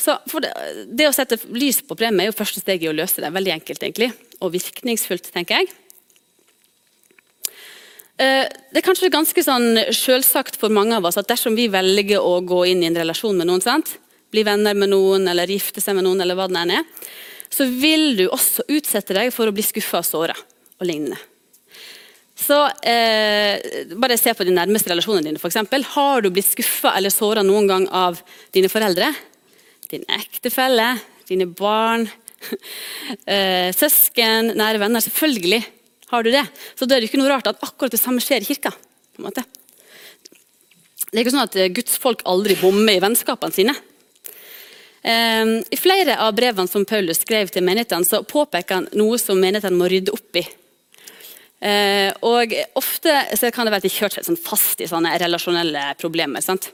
Så 0.01 0.17
det, 0.41 0.51
det, 0.89 1.09
å 1.11 1.13
sette 1.13 1.37
lys 1.53 1.83
på 1.83 1.93
problemet 1.93 2.25
er 2.25 2.31
jo 2.31 2.39
første 2.39 2.63
steg 2.63 2.83
i 2.83 2.89
å 2.89 2.97
løse 2.97 3.21
det. 3.21 3.33
Veldig 3.35 3.53
enkelt 3.59 3.83
egentlig, 3.85 4.11
og 4.41 4.55
virkningsfullt, 4.55 5.29
tenker 5.35 5.61
jeg. 5.61 5.73
Eh, 8.21 8.47
det 8.49 8.81
er 8.81 8.87
kanskje 8.87 9.13
ganske 9.13 9.45
sånn 9.45 9.83
selvsagt 9.97 10.57
for 10.61 10.73
mange 10.73 10.97
av 10.97 11.09
oss 11.09 11.21
at 11.21 11.29
dersom 11.29 11.57
vi 11.57 11.69
velger 11.73 12.21
å 12.21 12.39
gå 12.45 12.65
inn 12.73 12.85
i 12.85 12.89
en 12.89 13.01
relasjon 13.03 13.37
med 13.37 13.51
noen, 13.51 13.65
sant? 13.65 13.99
bli 14.31 14.45
venner 14.47 14.77
med 14.79 14.93
noen 14.93 15.27
eller 15.31 15.51
gifte 15.51 15.83
seg 15.83 15.97
med 15.99 16.07
noen, 16.07 16.23
eller 16.23 16.39
hva 16.39 16.47
det 16.51 16.61
enn 16.61 16.77
er, 16.79 17.09
så 17.51 17.67
vil 17.67 18.15
du 18.19 18.29
også 18.29 18.67
utsette 18.71 19.17
deg 19.17 19.33
for 19.35 19.51
å 19.51 19.55
bli 19.55 19.65
skuffa 19.67 20.05
og 20.05 20.07
såra 20.07 20.37
og 20.37 20.87
lignende. 20.87 21.19
Så 22.41 22.57
eh, 22.89 23.85
Bare 24.01 24.17
se 24.17 24.33
på 24.33 24.47
de 24.49 24.55
nærmeste 24.55 24.89
relasjonene 24.89 25.27
dine. 25.27 25.41
For 25.43 25.51
eksempel. 25.51 25.83
Har 25.93 26.23
du 26.25 26.31
blitt 26.33 26.49
skuffa 26.49 26.95
eller 26.97 27.13
såra 27.13 27.43
noen 27.45 27.67
gang 27.69 27.85
av 27.93 28.23
dine 28.55 28.71
foreldre? 28.73 29.11
Din 29.91 30.07
ektefelle, 30.11 30.95
dine 31.29 31.47
barn, 31.47 32.07
eh, 33.27 33.71
søsken, 33.77 34.55
nære 34.59 34.81
venner. 34.83 35.03
Selvfølgelig 35.05 35.63
har 36.11 36.25
du 36.27 36.33
det. 36.35 36.45
Så 36.79 36.87
da 36.87 36.97
er 36.97 37.03
det 37.03 37.11
ikke 37.11 37.21
noe 37.21 37.31
rart 37.33 37.51
at 37.51 37.63
akkurat 37.65 37.95
det 37.95 38.03
samme 38.03 38.23
skjer 38.23 38.45
i 38.45 38.51
kirka. 38.51 38.73
på 38.73 39.23
en 39.23 39.29
måte. 39.29 39.45
Det 41.11 41.19
er 41.19 41.25
ikke 41.25 41.35
sånn 41.35 41.47
at 41.47 41.59
eh, 41.59 41.73
Guds 41.75 41.99
folk 42.01 42.25
aldri 42.29 42.57
bommer 42.61 42.97
i 42.97 43.03
vennskapene 43.03 43.55
sine. 43.55 43.75
Eh, 45.03 45.59
I 45.63 45.81
flere 45.81 46.19
av 46.23 46.35
brevene 46.39 46.71
som 46.71 46.87
Paulus 46.87 47.23
skrev 47.23 47.53
til 47.53 47.67
menighetene, 47.67 48.07
så 48.07 48.23
påpeker 48.23 48.81
han 48.81 48.91
noe 48.99 49.19
som 49.21 49.41
menighetene 49.41 49.79
må 49.79 49.91
rydde 49.91 50.15
opp 50.15 50.43
i. 50.43 50.47
og 52.25 52.55
Ofte 52.81 53.13
kan 53.53 53.67
det 53.69 53.73
være 53.75 53.83
at 53.83 53.85
de 53.85 53.93
kjører 53.93 54.15
seg 54.17 54.29
sånn 54.31 54.39
fast 54.41 54.81
i 54.81 54.87
sånne 54.89 55.13
relasjonelle 55.21 55.91
problemer. 56.01 56.41
sant? 56.41 56.71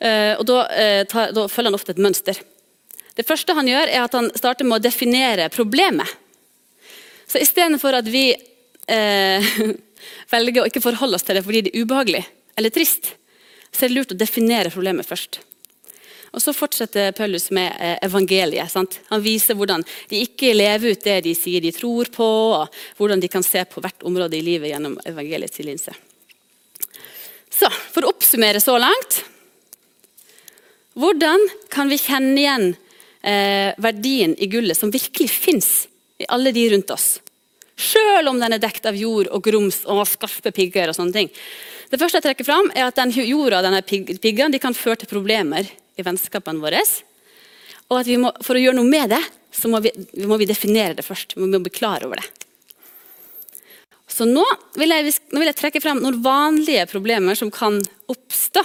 Eh, 0.00 0.34
og 0.36 0.44
da, 0.48 0.60
tar, 1.08 1.32
da, 1.32 1.46
følger 1.48 1.70
han 1.70 1.78
ofte 1.78 1.94
et 1.94 2.02
mønster. 2.02 2.40
Det 3.16 3.24
første 3.24 3.56
han 3.56 3.68
gjør, 3.68 3.88
er 3.88 4.04
at 4.04 4.14
han 4.16 4.28
starter 4.36 4.68
med 4.68 4.78
å 4.78 4.84
definere 4.84 5.48
problemet. 5.52 6.10
Så 7.26 7.40
istedenfor 7.42 7.96
at 7.96 8.08
vi 8.10 8.28
eh, 8.32 9.52
velger 10.34 10.62
å 10.62 10.68
ikke 10.68 10.84
forholde 10.84 11.18
oss 11.18 11.26
til 11.26 11.38
det 11.38 11.44
fordi 11.46 11.66
det 11.66 11.74
er 11.74 11.84
ubehagelig 11.86 12.22
eller 12.56 12.72
trist, 12.72 13.14
så 13.72 13.84
er 13.84 13.90
det 13.90 13.96
lurt 13.96 14.14
å 14.14 14.18
definere 14.20 14.72
problemet 14.72 15.08
først. 15.08 15.40
Og 16.36 16.42
Så 16.42 16.52
fortsetter 16.52 17.14
Paulus 17.16 17.48
med 17.54 17.72
eh, 17.80 17.96
evangeliet. 18.04 18.68
Sant? 18.72 18.98
Han 19.08 19.22
viser 19.24 19.56
hvordan 19.56 19.84
de 20.10 20.20
ikke 20.26 20.52
lever 20.52 20.92
ut 20.92 21.04
det 21.04 21.22
de 21.24 21.32
sier 21.36 21.64
de 21.64 21.72
tror 21.72 22.10
på, 22.12 22.26
og 22.60 22.76
hvordan 22.98 23.22
de 23.22 23.30
kan 23.32 23.44
se 23.46 23.62
på 23.64 23.80
hvert 23.80 24.04
område 24.08 24.36
i 24.36 24.44
livet 24.44 24.72
gjennom 24.72 24.98
evangeliets 25.08 25.62
linse. 25.64 25.94
Så, 27.48 27.70
For 27.94 28.04
å 28.04 28.12
oppsummere 28.12 28.60
så 28.60 28.76
langt 28.76 29.22
Hvordan 30.96 31.42
kan 31.68 31.90
vi 31.92 31.98
kjenne 32.00 32.40
igjen 32.40 32.66
eh, 33.20 33.76
verdien 33.84 34.32
i 34.40 34.48
gullet 34.48 34.78
som 34.78 34.92
virkelig 34.92 35.28
fins 35.28 35.70
i 36.16 36.28
alle 36.32 36.54
de 36.56 36.64
rundt 36.72 36.92
oss? 36.94 37.18
Selv 37.76 38.30
om 38.30 38.38
den 38.40 38.56
er 38.56 38.62
dekt 38.62 38.88
av 38.88 38.96
jord 38.96 39.28
og 39.28 39.44
grums 39.44 39.82
og 39.84 40.06
skarpe 40.08 40.54
pigger. 40.56 40.88
og 40.88 40.96
sånne 40.96 41.12
ting. 41.12 41.28
Det 41.90 42.00
første 42.00 42.18
jeg 42.18 42.26
trekker 42.30 42.48
fram 42.48 42.70
er 42.72 42.86
at 42.86 42.96
den 42.96 43.12
jorda 43.12 43.60
og 43.60 43.66
denne 43.68 43.82
piggene 43.84 44.58
kan 44.62 44.74
føre 44.74 45.02
til 45.02 45.12
problemer 45.12 45.68
i 45.68 46.06
vennskapene 46.06 46.64
våre. 46.64 46.80
Og 47.92 48.00
at 48.00 48.08
må, 48.16 48.32
For 48.42 48.56
å 48.56 48.62
gjøre 48.62 48.80
noe 48.80 48.88
med 48.88 49.12
det, 49.12 49.20
så 49.52 49.68
må 49.68 49.82
vi, 49.84 49.92
må 50.24 50.40
vi, 50.40 50.48
definere 50.48 50.96
det 50.96 51.04
først. 51.04 51.36
Vi 51.36 51.44
må 51.44 51.60
bli 51.60 51.74
klar 51.76 52.04
over 52.08 52.22
det. 52.22 52.26
Så 54.08 54.24
nå 54.24 54.44
vil, 54.80 54.90
jeg, 54.96 55.12
nå 55.32 55.42
vil 55.42 55.50
jeg 55.50 55.60
trekke 55.60 55.84
fram 55.84 56.00
noen 56.00 56.22
vanlige 56.24 56.88
problemer 56.88 57.36
som 57.36 57.52
kan 57.52 57.82
oppstå. 58.08 58.64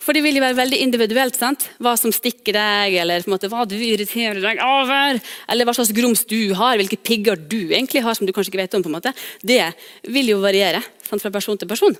For 0.00 0.16
det 0.16 0.22
vil 0.24 0.38
jo 0.38 0.42
være 0.42 0.56
veldig 0.56 0.78
individuelt. 0.80 1.36
sant? 1.36 1.66
Hva 1.78 1.92
som 2.00 2.12
stikker 2.12 2.56
deg, 2.56 2.96
eller 3.02 3.26
måte, 3.28 3.50
hva 3.52 3.66
du 3.68 3.76
irriterer 3.76 4.40
deg 4.40 4.62
over. 4.64 5.20
Eller 5.52 5.68
hva 5.68 5.74
slags 5.76 5.92
grums 5.96 6.24
du 6.24 6.54
har, 6.56 6.78
hvilke 6.80 6.96
pigger 6.96 7.36
du 7.36 7.68
egentlig 7.68 8.02
har 8.06 8.16
som 8.16 8.26
du 8.26 8.32
kanskje 8.32 8.54
ikke 8.54 8.62
vet 8.62 8.78
om. 8.78 8.82
på 8.82 8.88
en 8.88 8.96
måte. 8.96 9.12
Det 9.42 9.62
vil 10.08 10.32
jo 10.32 10.40
variere 10.40 10.80
sant, 11.04 11.20
fra 11.20 11.30
person 11.30 11.58
til 11.60 11.68
person. 11.68 11.96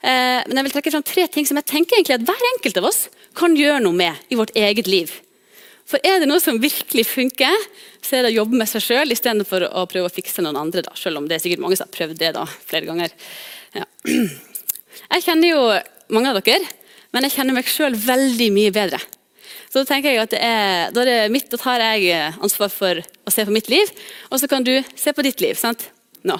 Eh, 0.00 0.40
men 0.48 0.56
jeg 0.56 0.66
vil 0.66 0.74
trekke 0.78 0.94
fram 0.94 1.04
tre 1.04 1.26
ting 1.28 1.46
som 1.48 1.60
jeg 1.60 1.68
tenker 1.68 1.98
egentlig 1.98 2.16
at 2.16 2.26
hver 2.28 2.48
enkelt 2.54 2.80
av 2.80 2.88
oss 2.88 3.06
kan 3.36 3.56
gjøre 3.56 3.84
noe 3.84 3.96
med 3.96 4.32
i 4.32 4.38
vårt 4.38 4.54
eget 4.56 4.88
liv. 4.88 5.12
For 5.86 6.02
er 6.02 6.18
det 6.22 6.28
noe 6.30 6.42
som 6.42 6.58
virkelig 6.58 7.04
funker, 7.06 7.52
så 8.02 8.16
er 8.16 8.24
det 8.24 8.32
å 8.32 8.40
jobbe 8.40 8.58
med 8.58 8.68
seg 8.70 8.82
sjøl 8.82 9.14
istedenfor 9.14 9.68
å 9.68 9.84
prøve 9.90 10.08
å 10.08 10.14
fikse 10.14 10.42
noen 10.42 10.58
andre. 10.58 10.82
Da, 10.82 10.96
selv 10.98 11.20
om 11.20 11.28
det 11.28 11.36
er 11.36 11.44
sikkert 11.44 11.62
mange 11.62 11.78
som 11.78 11.86
har 11.86 11.94
prøvd 11.94 12.18
det 12.22 12.32
da, 12.34 12.46
flere 12.66 12.88
ganger. 12.88 13.14
Ja. 13.76 13.86
Jeg 15.12 15.22
kjenner 15.22 15.52
jo 15.52 15.60
mange 16.16 16.32
av 16.32 16.40
dere, 16.40 16.66
men 17.16 17.24
jeg 17.24 17.38
kjenner 17.38 17.56
meg 17.56 17.70
sjøl 17.72 17.96
veldig 17.96 18.50
mye 18.52 18.72
bedre. 18.76 19.00
Så 19.72 19.80
da 19.80 19.88
tenker 19.88 20.12
jeg 20.12 20.20
at 20.22 20.34
er, 20.36 20.92
da 20.92 21.02
er 21.08 21.32
mitt, 21.32 21.48
da 21.48 21.58
tar 21.60 21.80
jeg 21.80 22.12
ansvar 22.44 22.70
for 22.72 23.00
å 23.00 23.32
se 23.32 23.44
på 23.48 23.54
mitt 23.54 23.70
liv, 23.72 23.88
og 24.28 24.40
så 24.40 24.48
kan 24.52 24.64
du 24.66 24.74
se 24.94 25.16
på 25.16 25.24
ditt 25.24 25.40
liv. 25.40 25.56
sant? 25.58 25.88
No. 26.26 26.36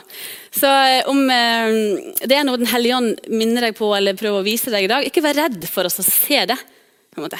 Så 0.54 0.66
eh, 0.66 1.02
om 1.10 1.20
eh, 1.30 1.76
det 2.26 2.34
er 2.34 2.46
noe 2.46 2.58
Den 2.58 2.70
hellige 2.70 2.96
ånd 2.96 3.28
minner 3.30 3.68
deg 3.68 3.76
på 3.78 3.92
eller 3.94 4.18
prøver 4.18 4.40
å 4.40 4.46
vise 4.46 4.72
deg 4.72 4.86
i 4.86 4.90
dag, 4.90 5.06
ikke 5.06 5.22
vær 5.22 5.38
redd 5.38 5.68
for 5.70 5.86
oss 5.86 6.00
å 6.02 6.06
se 6.06 6.42
det. 6.50 6.56
på 7.14 7.20
en 7.20 7.28
måte. 7.28 7.38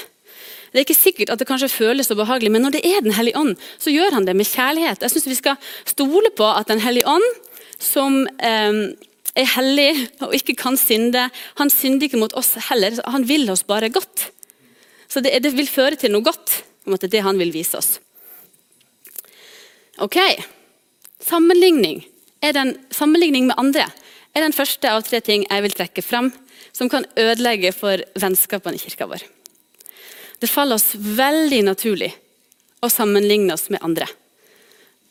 Det 0.71 0.79
er 0.79 0.85
ikke 0.85 0.99
sikkert 0.99 1.33
at 1.33 1.41
det 1.41 1.49
kanskje 1.49 1.73
føles 1.73 2.11
så 2.11 2.17
behagelig, 2.19 2.53
men 2.53 2.63
når 2.67 2.77
det 2.77 2.85
er 2.87 3.03
Den 3.03 3.17
hellige 3.17 3.39
ånd, 3.41 3.57
så 3.79 3.91
gjør 3.91 4.19
han 4.19 4.27
det 4.29 4.37
med 4.37 4.47
kjærlighet. 4.47 5.03
Jeg 5.03 5.15
synes 5.15 5.27
Vi 5.27 5.41
skal 5.41 5.57
stole 5.85 6.31
på 6.31 6.47
at 6.47 6.69
Den 6.69 6.85
hellige 6.85 7.09
ånd, 7.09 7.27
som 7.83 8.27
eh, 8.39 8.95
er 9.37 9.49
hellig 9.57 9.91
og 10.25 10.35
ikke 10.37 10.57
kan 10.59 10.79
synde, 10.81 11.29
han 11.61 11.73
synder 11.73 12.09
ikke 12.09 12.21
mot 12.21 12.35
oss 12.39 12.55
heller. 12.71 12.97
Han 13.13 13.27
vil 13.29 13.49
oss 13.53 13.67
bare 13.69 13.93
godt. 13.93 14.31
Så 15.07 15.23
det, 15.23 15.37
det 15.45 15.53
vil 15.55 15.71
føre 15.71 15.99
til 16.01 16.15
noe 16.15 16.25
godt, 16.27 16.63
det 16.87 17.09
er 17.09 17.15
det 17.19 17.25
han 17.27 17.39
vil 17.39 17.53
vise 17.55 17.79
oss. 17.79 17.97
Ok, 20.03 20.19
Sammenligning, 21.27 22.05
den, 22.43 22.77
sammenligning 22.91 23.47
med 23.49 23.59
andre 23.59 23.89
er 24.37 24.45
den 24.45 24.55
første 24.55 24.91
av 24.93 25.03
tre 25.03 25.19
ting 25.25 25.47
jeg 25.49 25.65
vil 25.65 25.75
trekke 25.75 26.05
fram 26.05 26.29
som 26.77 26.91
kan 26.93 27.07
ødelegge 27.19 27.73
for 27.75 28.03
vennskapene 28.21 28.77
i 28.77 28.83
kirka 28.83 29.09
vår. 29.09 29.25
Det 30.39 30.51
faller 30.51 30.77
oss 30.77 30.93
veldig 30.95 31.63
naturlig 31.67 32.13
å 32.85 32.91
sammenligne 32.93 33.57
oss 33.57 33.71
med 33.73 33.83
andre. 33.83 34.07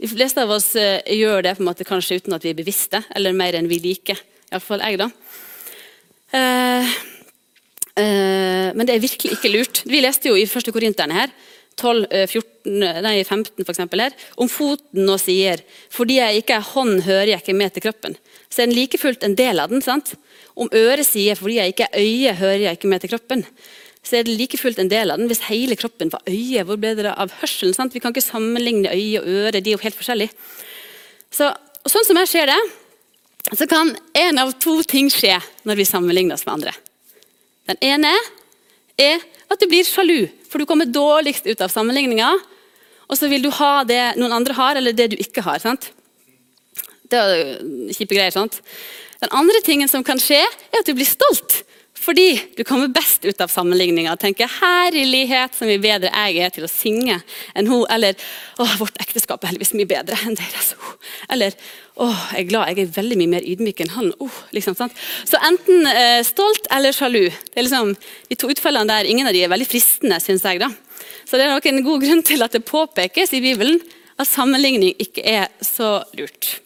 De 0.02 0.10
fleste 0.12 0.44
av 0.44 0.52
oss 0.52 0.74
uh, 0.76 1.00
gjør 1.08 1.46
det 1.46 1.56
på 1.58 1.64
en 1.64 1.70
måte 1.70 1.88
kanskje 1.88 2.20
uten 2.20 2.36
at 2.36 2.46
vi 2.46 2.52
er 2.52 2.58
bevisste, 2.58 3.02
eller 3.16 3.36
mer 3.36 3.56
enn 3.58 3.70
vi 3.72 3.80
liker. 3.84 4.20
Iallfall 4.52 4.84
jeg, 4.84 5.00
da. 5.02 5.10
Uh, 6.36 6.96
uh, 8.00 8.70
men 8.76 8.84
det 8.84 8.96
er 8.96 9.06
virkelig 9.06 9.38
ikke 9.38 9.54
lurt. 9.54 9.84
Vi 9.88 10.04
leste 10.04 10.32
jo 10.32 10.40
i 10.40 10.48
første 10.50 10.74
Korinterne 10.76 11.16
her, 11.22 11.36
12, 11.76 12.06
14, 12.32 12.84
nei, 13.04 13.18
15 13.26 13.66
for 13.66 13.74
eksempel, 13.74 14.06
her, 14.06 14.14
om 14.40 14.48
foten 14.48 15.10
og 15.12 15.20
sier 15.20 15.60
fordi 15.92 16.22
jeg 16.22 16.40
ikke 16.40 16.56
er 16.56 16.70
hånd, 16.70 17.02
hører 17.04 17.34
jeg 17.34 17.44
ikke 17.44 17.58
med 17.60 17.74
til 17.76 17.84
kroppen. 17.90 18.16
Så 18.48 18.64
er 18.64 18.70
den 18.70 18.78
like 18.78 19.00
fullt 19.02 19.26
en 19.28 19.36
del 19.36 19.60
av 19.60 19.74
den. 19.74 19.84
sant? 19.84 20.14
Om 20.56 20.72
øret 20.72 21.04
sier 21.04 21.36
fordi 21.36 21.58
jeg 21.60 21.74
ikke 21.74 21.90
er 21.90 22.00
øye, 22.00 22.38
hører 22.40 22.64
jeg 22.70 22.80
ikke 22.80 22.94
med 22.94 23.04
til 23.04 23.12
kroppen 23.12 23.44
så 24.06 24.20
er 24.20 24.26
det 24.28 24.36
like 24.38 24.58
fullt 24.62 24.80
en 24.82 24.92
del 24.92 25.10
av 25.12 25.18
den. 25.18 25.30
Hvis 25.32 25.48
hele 25.48 25.78
kroppen 25.80 26.12
var 26.14 26.22
øye, 26.30 26.64
hvor 26.68 26.78
ble 26.78 26.94
det 26.98 27.10
av 27.10 27.34
hørselen? 27.42 27.74
Sant? 27.74 27.96
Vi 27.96 28.02
kan 28.04 28.14
ikke 28.14 28.22
sammenligne 28.22 28.94
øye 28.94 29.22
og 29.22 29.28
øre, 29.28 29.60
de 29.60 29.72
er 29.72 29.78
jo 29.80 29.82
helt 29.82 29.98
forskjellige. 29.98 30.34
Så, 31.34 31.50
sånn 31.90 32.06
som 32.08 32.20
jeg 32.22 32.30
ser 32.32 32.52
det, 32.54 32.60
så 33.54 33.68
kan 33.70 33.94
én 34.18 34.42
av 34.42 34.54
to 34.62 34.78
ting 34.88 35.10
skje 35.14 35.36
når 35.66 35.82
vi 35.82 35.88
sammenligner 35.90 36.38
oss 36.38 36.46
med 36.46 36.58
andre. 36.60 36.76
Den 37.70 37.82
ene 37.86 38.14
er 39.02 39.26
at 39.52 39.62
du 39.62 39.68
blir 39.70 39.86
sjalu, 39.86 40.28
for 40.50 40.62
du 40.62 40.70
kommer 40.70 40.90
dårligst 40.90 41.50
ut 41.50 41.62
av 41.62 41.74
sammenligninga. 41.74 42.30
Og 43.10 43.18
så 43.18 43.30
vil 43.30 43.46
du 43.46 43.52
ha 43.58 43.84
det 43.86 44.16
noen 44.18 44.34
andre 44.34 44.56
har, 44.58 44.78
eller 44.78 44.94
det 44.94 45.12
du 45.14 45.18
ikke 45.22 45.44
har. 45.46 45.62
sant? 45.62 45.92
Det 47.06 47.20
er 47.22 47.92
kjipe 47.94 48.14
greier. 48.18 48.34
sant? 48.34 48.62
Den 49.22 49.34
andre 49.34 49.62
tingen 49.66 49.90
som 49.90 50.04
kan 50.06 50.22
skje, 50.22 50.42
er 50.42 50.82
at 50.82 50.88
du 50.88 50.94
blir 50.98 51.10
stolt. 51.10 51.62
Fordi 52.06 52.36
du 52.58 52.62
kommer 52.64 52.92
best 52.94 53.26
ut 53.26 53.40
av 53.42 53.50
sammenligninga 53.50 54.14
tenker 54.22 54.46
'herlighet, 54.48 55.56
så 55.58 55.66
mye 55.66 55.82
bedre 55.82 56.12
jeg 56.14 56.38
er 56.38 56.52
til 56.54 56.66
å 56.68 56.70
synge 56.70 57.18
enn 57.56 57.68
hun'. 57.68 57.88
Eller 57.90 58.14
'å, 58.60 58.68
vårt 58.78 59.00
ekteskap 59.02 59.44
er 59.44 59.48
heldigvis 59.48 59.74
mye 59.74 59.90
bedre 59.90 60.18
enn 60.22 60.38
deres'. 60.38 60.76
Eller 61.30 61.56
'å, 61.98 62.12
jeg 62.34 62.46
er 62.46 62.50
glad 62.50 62.70
jeg 62.70 62.80
er 62.80 62.94
veldig 63.02 63.18
mye 63.18 63.34
mer 63.34 63.42
ydmyk 63.42 63.82
enn 63.82 63.96
han'. 63.98 64.14
Oh, 64.20 64.38
liksom, 64.54 64.76
så 64.76 65.42
enten 65.42 65.88
eh, 65.88 66.22
stolt 66.22 66.68
eller 66.70 66.92
sjalu. 66.92 67.30
Det 67.30 67.58
er 67.58 67.64
liksom, 67.64 67.96
De 68.30 68.36
to 68.36 68.48
utfellene 68.50 68.88
der, 68.88 69.10
ingen 69.10 69.28
av 69.28 69.34
de 69.34 69.44
er 69.44 69.50
veldig 69.50 69.68
fristende, 69.68 70.22
syns 70.22 70.44
jeg. 70.44 70.60
da. 70.60 70.70
Så 71.26 71.38
det 71.38 71.46
er 71.46 71.56
nok 71.56 71.66
en 71.66 71.84
god 71.84 72.02
grunn 72.02 72.24
til 72.24 72.44
at 72.44 72.52
det 72.52 72.66
påpekes 72.66 73.34
i 73.34 73.42
Bibelen 73.42 73.82
at 74.20 74.28
sammenligning 74.28 74.94
ikke 75.00 75.26
er 75.26 75.48
så 75.62 76.04
lurt. 76.14 76.60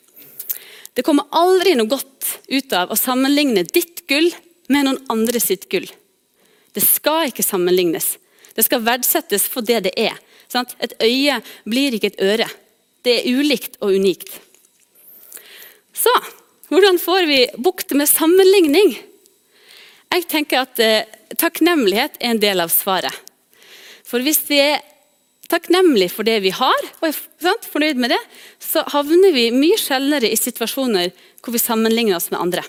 Det 0.96 1.05
kommer 1.05 1.29
aldri 1.31 1.75
noe 1.75 1.88
godt 1.88 2.39
ut 2.50 2.74
av 2.74 2.91
å 2.91 2.98
sammenligne 3.00 3.63
ditt 3.63 4.03
gull 4.10 4.34
med 4.70 4.88
noen 4.88 5.02
andre 5.12 5.42
sitt 5.44 5.68
gull. 5.72 5.88
Det 6.74 6.84
skal 6.86 7.30
ikke 7.30 7.46
sammenlignes. 7.46 8.14
Det 8.56 8.66
skal 8.66 8.86
verdsettes 8.86 9.48
for 9.50 9.66
det 9.66 9.84
det 9.90 9.94
er. 9.98 10.18
Sant? 10.50 10.76
Et 10.82 10.94
øye 11.06 11.40
blir 11.70 11.96
ikke 11.96 12.14
et 12.14 12.22
øre. 12.22 12.50
Det 13.06 13.20
er 13.20 13.40
ulikt 13.40 13.78
og 13.82 13.96
unikt. 13.98 14.32
Så 15.94 16.14
hvordan 16.70 17.00
får 17.02 17.26
vi 17.30 17.40
bukt 17.58 17.94
med 17.98 18.10
sammenligning? 18.10 18.94
Jeg 20.10 20.28
tenker 20.30 20.66
at 20.66 20.82
eh, 20.82 21.08
Takknemlighet 21.38 22.16
er 22.18 22.32
en 22.34 22.40
del 22.42 22.62
av 22.64 22.72
svaret. 22.74 23.14
For 24.02 24.24
hvis 24.26 24.42
vi 24.50 24.58
er 24.58 24.80
takknemlige 25.50 26.14
for 26.14 26.26
det 26.26 26.40
vi 26.42 26.50
har, 26.54 26.88
og 27.00 27.06
er 27.06 27.18
sant, 27.42 27.68
fornøyd 27.70 28.02
med 28.02 28.14
det, 28.14 28.20
så 28.58 28.82
havner 28.90 29.34
vi 29.36 29.50
mye 29.54 29.78
sjeldnere 29.78 30.30
i 30.30 30.40
situasjoner 30.40 31.12
hvor 31.40 31.54
vi 31.54 31.62
sammenligner 31.62 32.18
oss 32.18 32.32
med 32.34 32.42
andre. 32.42 32.66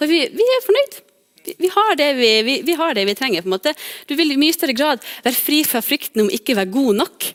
Da 0.00 0.08
vi, 0.08 0.20
vi 0.32 0.46
er 0.56 0.64
fornøyd. 0.64 0.98
Vi, 1.44 1.54
vi, 1.60 1.70
har 1.72 1.96
vi, 1.96 2.54
vi, 2.64 2.76
har 2.76 2.96
det 2.96 3.04
vi, 3.08 3.16
trenger. 3.16 3.44
på 3.44 3.50
en 3.50 3.56
måte. 3.56 3.74
Du 4.08 4.16
vil 4.16 4.32
i 4.32 4.38
mye 4.40 4.56
større 4.56 4.76
grad 4.76 5.04
være 5.24 5.36
fri 5.36 5.60
fra 5.68 5.82
frykten 5.84 6.24
om 6.24 6.32
ikke 6.32 6.56
å 6.56 6.60
være 6.62 6.74
god 6.74 7.02
nok. 7.02 7.28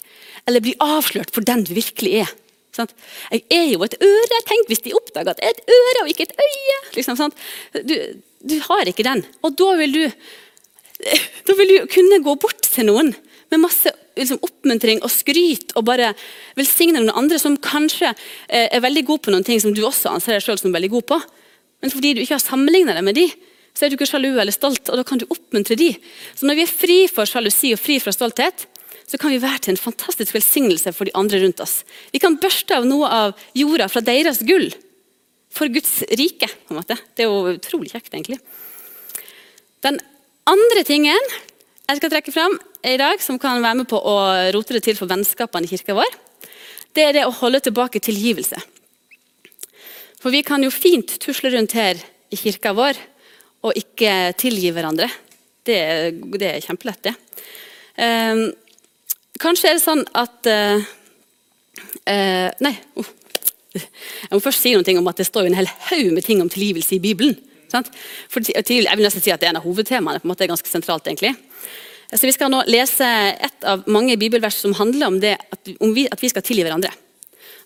Eller 0.45 0.65
bli 0.65 0.75
avslørt 0.81 1.34
for 1.34 1.45
den 1.45 1.65
du 1.65 1.74
virkelig 1.77 2.22
er. 2.25 2.34
Sant? 2.75 2.91
Jeg 3.31 3.45
er 3.53 3.67
jo 3.72 3.86
et 3.86 3.98
øre. 4.03 4.41
Tenk 4.50 4.72
hvis 4.72 4.84
de 4.86 4.95
oppdager 4.98 5.34
at 5.34 5.43
jeg 5.43 5.53
er 5.53 5.60
et 5.60 5.75
øre 5.77 6.03
og 6.03 6.10
ikke 6.12 6.27
et 6.27 6.36
øye. 6.41 6.79
Liksom, 6.98 7.22
du, 7.88 7.95
du, 8.51 8.57
har 8.67 8.89
ikke 8.91 9.05
den. 9.07 9.24
Og 9.45 9.55
da 9.62 9.69
vil 9.79 9.95
du, 9.95 10.03
da 11.48 11.57
vil 11.60 11.72
du 11.72 11.77
kunne 11.91 12.22
gå 12.25 12.36
bort 12.41 12.65
til 12.65 12.89
noen 12.89 13.13
med 13.53 13.62
masse 13.62 13.93
liksom, 14.17 14.41
oppmuntring 14.43 15.03
og 15.05 15.13
skryt 15.13 15.75
og 15.77 15.86
bare 15.88 16.12
velsigne 16.57 16.98
noen 16.98 17.13
andre 17.24 17.39
som 17.41 17.57
kanskje 17.62 18.10
eh, 18.10 18.67
er 18.67 18.84
veldig 18.84 19.05
god 19.07 19.25
på 19.25 19.34
noen 19.34 19.45
ting 19.45 19.62
som 19.62 19.74
du 19.75 19.84
også 19.86 20.15
anser 20.15 20.36
deg 20.36 20.45
selv 20.45 20.62
som 20.62 20.74
veldig 20.75 20.91
god 20.98 21.10
på. 21.13 21.19
Men 21.85 21.93
fordi 21.93 22.15
du 22.17 22.23
ikke 22.23 22.39
har 22.39 22.41
sammenligna 22.41 22.95
deg 22.97 23.05
med 23.05 23.13
de, 23.13 23.27
så 23.77 23.85
er 23.85 23.91
du 23.91 23.99
ikke 23.99 24.07
sjalu 24.09 24.31
eller 24.33 24.55
stolt, 24.55 24.89
og 24.89 24.97
da 24.97 25.03
kan 25.05 25.19
du 25.21 25.27
oppmuntre 25.29 25.75
de. 25.77 25.91
Så 26.33 26.47
når 26.49 26.57
vi 26.57 26.63
er 26.65 26.71
fri 26.71 26.95
for 27.11 27.29
sjalusi 27.29 27.75
og 27.75 27.81
fri 27.81 27.99
fra 28.01 28.13
stolthet, 28.15 28.65
så 29.05 29.19
kan 29.21 29.29
vi 29.29 29.37
være 29.43 29.61
til 29.61 29.75
en 29.75 29.83
fantastisk 29.83 30.33
velsignelse 30.33 30.95
for 30.97 31.05
de 31.05 31.13
andre 31.13 31.43
rundt 31.43 31.61
oss. 31.61 31.83
Vi 32.09 32.21
kan 32.23 32.39
børste 32.41 32.79
av 32.79 32.87
noe 32.89 33.05
av 33.05 33.45
jorda 33.53 33.85
fra 33.91 34.01
deres 34.01 34.41
gull 34.47 34.71
for 35.53 35.69
Guds 35.69 36.01
rike. 36.17 36.49
på 36.49 36.73
en 36.73 36.81
måte. 36.81 36.97
Det 37.13 37.27
er 37.27 37.29
jo 37.29 37.53
utrolig 37.53 37.93
kjekt, 37.93 38.09
egentlig. 38.15 38.39
Den 39.85 40.01
andre 40.49 40.83
tingen 40.87 41.21
jeg 41.85 41.99
skal 41.99 42.09
trekke 42.09 42.33
fram 42.33 42.57
i 42.81 42.97
dag, 42.97 43.21
som 43.21 43.37
kan 43.37 43.61
være 43.61 43.83
med 43.83 43.89
på 43.91 43.99
å 44.01 44.15
rote 44.57 44.73
det 44.73 44.87
til 44.87 44.97
for 44.97 45.05
vennskapene 45.05 45.69
i 45.69 45.69
kirka 45.69 45.93
vår, 45.93 46.17
det 46.97 47.03
er 47.05 47.13
det 47.19 47.27
å 47.27 47.35
holde 47.43 47.61
tilbake 47.61 48.01
tilgivelse. 48.01 48.57
For 50.25 50.34
vi 50.34 50.41
kan 50.41 50.63
jo 50.65 50.72
fint 50.74 51.20
tusle 51.22 51.51
rundt 51.53 51.75
her 51.77 52.00
i 52.34 52.38
kirka 52.41 52.72
vår 52.74 52.98
og 53.62 53.77
ikke 53.77 54.34
tilgi 54.41 54.72
hverandre. 54.74 55.05
Det, 55.62 55.77
det 56.41 56.48
er 56.50 56.65
kjempelett, 56.65 57.05
det. 57.05 57.13
Eh, 58.01 58.41
kanskje 59.38 59.70
er 59.70 59.77
det 59.77 59.84
sånn 59.84 60.01
at 60.17 60.50
eh, 60.50 60.82
uh, 62.10 62.50
Nei. 62.65 62.74
Uh, 62.98 63.13
jeg 63.75 64.34
må 64.34 64.41
først 64.41 64.65
si 64.65 64.74
noe 64.74 64.98
om 64.98 65.13
at 65.13 65.22
det 65.22 65.29
står 65.29 65.51
en 65.51 65.60
hel 65.60 65.70
haug 65.91 66.10
med 66.17 66.25
ting 66.25 66.41
om 66.41 66.50
tilgivelse 66.50 66.98
i 66.98 67.01
Bibelen. 67.05 67.38
For, 67.70 68.41
jeg 68.50 68.65
vil 68.65 69.05
nesten 69.05 69.22
si 69.22 69.34
at 69.34 69.44
Det 69.44 69.51
er 69.51 69.53
en 69.53 69.62
av 69.62 69.70
hovedtemaene. 69.70 70.24
på 70.24 70.25
en 70.25 70.34
måte 70.34 70.48
er 70.48 70.53
ganske 70.55 70.74
sentralt 70.74 71.05
egentlig. 71.05 71.36
Så 72.10 72.25
Vi 72.25 72.34
skal 72.34 72.50
nå 72.50 72.65
lese 72.65 73.05
et 73.05 73.67
av 73.67 73.86
mange 73.86 74.17
bibelvers 74.17 74.58
som 74.58 74.74
handler 74.74 75.05
om, 75.05 75.20
det, 75.22 75.38
at, 75.38 75.75
om 75.77 75.94
vi, 75.94 76.10
at 76.10 76.22
vi 76.22 76.34
skal 76.34 76.41
tilgi 76.41 76.65
hverandre. 76.65 76.96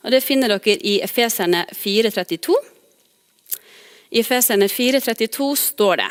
Og 0.04 0.12
Det 0.12 0.24
finner 0.24 0.52
dere 0.54 0.78
i 0.80 1.00
Efeserne 1.04 1.66
4,32. 1.76 2.56
I 4.10 4.22
Efeserne 4.24 4.70
4,32 4.72 5.50
står 5.60 6.02
det 6.02 6.10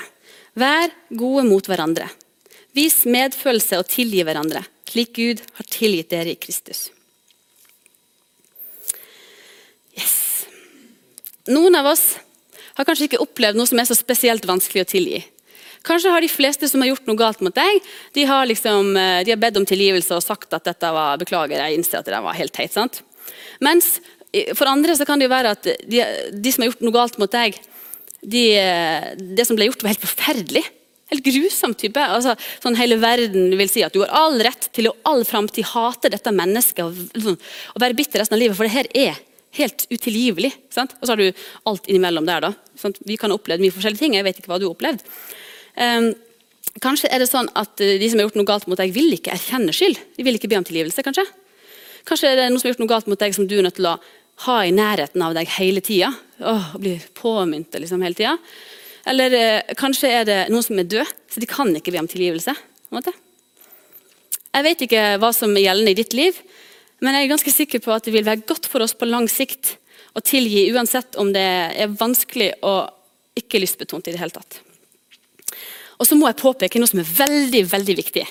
Vær 0.59 0.93
gode 1.15 1.45
mot 1.47 1.65
hverandre. 1.67 2.09
Vis 2.77 3.05
medfølelse 3.09 3.79
og 3.81 3.89
tilgi 3.91 4.23
hverandre, 4.27 4.63
slik 4.91 5.15
Gud 5.17 5.43
har 5.57 5.67
tilgitt 5.71 6.11
dere 6.13 6.35
i 6.35 6.39
Kristus. 6.41 6.89
Yes. 9.97 10.47
Noen 11.49 11.79
av 11.79 11.89
oss 11.95 12.19
har 12.77 12.87
kanskje 12.87 13.09
ikke 13.09 13.23
opplevd 13.25 13.59
noe 13.59 13.67
som 13.71 13.81
er 13.81 13.89
så 13.89 13.97
spesielt 13.99 14.47
vanskelig 14.47 14.85
å 14.85 14.91
tilgi. 14.93 15.25
Kanskje 15.87 16.13
har 16.13 16.23
de 16.23 16.31
fleste 16.31 16.69
som 16.69 16.83
har 16.83 16.91
gjort 16.91 17.07
noe 17.09 17.19
galt 17.19 17.41
mot 17.43 17.55
deg, 17.55 17.81
de 18.15 18.25
har, 18.29 18.47
liksom, 18.51 18.97
eh, 18.99 19.25
de 19.25 19.33
har 19.33 19.41
bedt 19.41 19.57
om 19.57 19.67
tilgivelse 19.67 20.15
og 20.15 20.23
sagt 20.23 20.53
at 20.53 20.67
dette 20.67 20.91
var 20.93 21.19
beklager, 21.19 21.63
jeg 21.63 21.79
innser 21.79 22.03
at 22.03 22.11
det 22.11 22.21
var 22.23 22.37
helt 22.37 22.53
teit. 22.53 22.73
sant? 22.73 23.01
Mens 23.65 23.97
for 24.59 24.69
andre 24.69 24.95
så 24.97 25.07
kan 25.09 25.21
det 25.21 25.29
jo 25.29 25.33
være 25.33 25.55
at 25.57 25.69
de, 25.89 26.03
de 26.33 26.51
som 26.53 26.63
har 26.63 26.73
gjort 26.73 26.83
noe 26.85 26.95
galt 26.95 27.17
mot 27.21 27.33
deg, 27.33 27.57
de, 28.21 28.43
det 29.17 29.47
som 29.47 29.57
ble 29.57 29.71
gjort, 29.71 29.85
var 29.85 29.95
helt 29.95 30.05
forferdelig. 30.05 30.65
Helt 31.09 31.25
grusom 31.25 31.73
type. 31.79 32.03
Altså, 32.03 32.35
sånn 32.61 32.77
Hele 32.77 32.99
verden 33.01 33.55
vil 33.57 33.71
si 33.73 33.85
at 33.85 33.95
du 33.95 34.03
har 34.03 34.13
all 34.17 34.37
rett 34.45 34.69
til 34.77 34.91
å 34.91 34.97
all 35.09 35.25
framtid 35.29 35.71
hate 35.71 36.11
dette 36.13 36.35
mennesket 36.35 36.85
og, 36.85 37.33
og, 37.33 37.81
være 37.81 37.97
bitter 37.97 38.21
resten 38.21 38.37
av 38.37 38.43
livet, 38.43 38.59
for 38.59 38.69
det 38.69 38.75
her 38.75 38.91
er 38.93 39.21
helt 39.57 39.87
utilgivelig. 39.89 40.53
Sant? 40.75 40.93
Og 41.01 41.09
så 41.09 41.15
har 41.15 41.23
du 41.23 41.45
alt 41.71 41.89
innimellom 41.89 42.29
der. 42.29 42.51
da. 42.51 42.53
Sant? 42.79 43.01
Vi 43.09 43.17
kan 43.21 43.33
ha 43.33 43.39
opplevd 43.39 43.65
mye 43.65 43.75
forskjellige 43.75 44.05
ting. 44.05 44.19
Jeg 44.19 44.27
vet 44.27 44.41
ikke 44.43 44.53
hva 44.53 44.61
du 44.61 44.69
har 44.69 44.75
opplevd. 44.75 45.05
Um, 45.79 46.11
kanskje 46.85 47.09
er 47.15 47.25
det 47.25 47.31
sånn 47.31 47.49
at 47.59 47.81
eh, 47.81 47.97
de 47.99 48.11
som 48.11 48.21
har 48.21 48.29
gjort 48.29 48.37
noe 48.39 48.51
galt 48.51 48.69
mot 48.69 48.79
deg, 48.79 48.93
vil 48.95 49.17
ikke 49.17 49.33
erkjenne 49.35 49.73
skyld. 49.75 49.99
De 50.19 50.27
vil 50.27 50.37
ikke 50.37 50.51
be 50.53 50.61
om 50.61 50.67
tilgivelse. 50.69 51.03
Kanskje 51.07 51.25
Kanskje 52.09 52.31
er 52.33 52.41
det 52.41 52.49
noen 52.49 52.61
som 52.61 52.69
har 52.69 52.73
gjort 52.73 52.83
noe 52.83 52.91
galt 52.95 53.11
mot 53.11 53.21
deg 53.21 53.37
som 53.37 53.47
du 53.49 53.59
er 53.59 53.67
nødt 53.67 53.77
til 53.77 53.91
å 53.91 53.99
ha 54.47 54.59
i 54.65 54.73
nærheten 54.73 55.23
av 55.25 55.35
deg 55.37 55.51
hele 55.59 55.83
tida. 55.85 56.13
Bli 56.79 56.97
påminnet 57.19 57.75
liksom 57.83 58.05
hele 58.07 58.17
tida. 58.17 58.37
Eller 59.09 59.35
eh, 59.37 59.75
kanskje 59.79 60.11
er 60.13 60.29
det 60.29 60.39
noen 60.53 60.65
som 60.65 60.79
er 60.81 60.89
død, 60.89 61.11
så 61.33 61.43
de 61.43 61.49
kan 61.49 61.71
ikke 61.77 61.93
be 61.95 62.01
om 62.01 62.09
tilgivelse. 62.11 62.55
Jeg 64.49 64.65
vet 64.65 64.85
ikke 64.87 65.03
hva 65.21 65.31
som 65.37 65.53
er 65.53 65.67
gjeldende 65.67 65.93
i 65.93 65.99
ditt 65.99 66.17
liv, 66.17 66.39
men 67.05 67.15
jeg 67.15 67.27
er 67.27 67.33
ganske 67.35 67.53
sikker 67.55 67.83
på 67.85 67.93
at 67.95 68.09
det 68.09 68.15
vil 68.15 68.27
være 68.27 68.47
godt 68.49 68.67
for 68.71 68.83
oss 68.85 68.97
på 68.97 69.09
lang 69.09 69.29
sikt 69.31 69.77
å 70.17 70.23
tilgi, 70.25 70.67
uansett 70.75 71.19
om 71.21 71.31
det 71.35 71.45
er 71.79 71.93
vanskelig 71.93 72.55
og 72.67 73.39
ikke 73.39 73.61
lystbetont 73.63 74.09
i 74.09 74.15
det 74.15 74.23
hele 74.23 74.35
tatt. 74.35 74.61
Og 75.99 76.07
så 76.07 76.17
må 76.19 76.29
jeg 76.31 76.41
påpeke 76.41 76.81
noe 76.81 76.91
som 76.91 77.03
er 77.03 77.11
veldig, 77.11 77.63
veldig 77.71 77.97
viktig. 78.01 78.25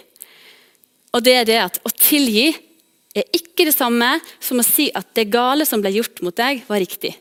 Og 1.16 1.24
det 1.24 1.36
er 1.38 1.48
det 1.48 1.60
at 1.62 1.80
å 1.88 1.92
tilgi 1.94 2.50
er 3.24 3.40
ikke 3.40 3.66
det 3.68 3.76
samme 3.76 4.10
som 4.44 4.60
å 4.60 4.66
si 4.66 4.90
at 4.96 5.10
det 5.18 5.30
gale 5.34 5.66
som 5.68 5.82
ble 5.84 5.94
gjort 5.96 6.22
mot 6.26 6.36
deg, 6.38 6.64
var 6.68 6.82
riktig. 6.84 7.14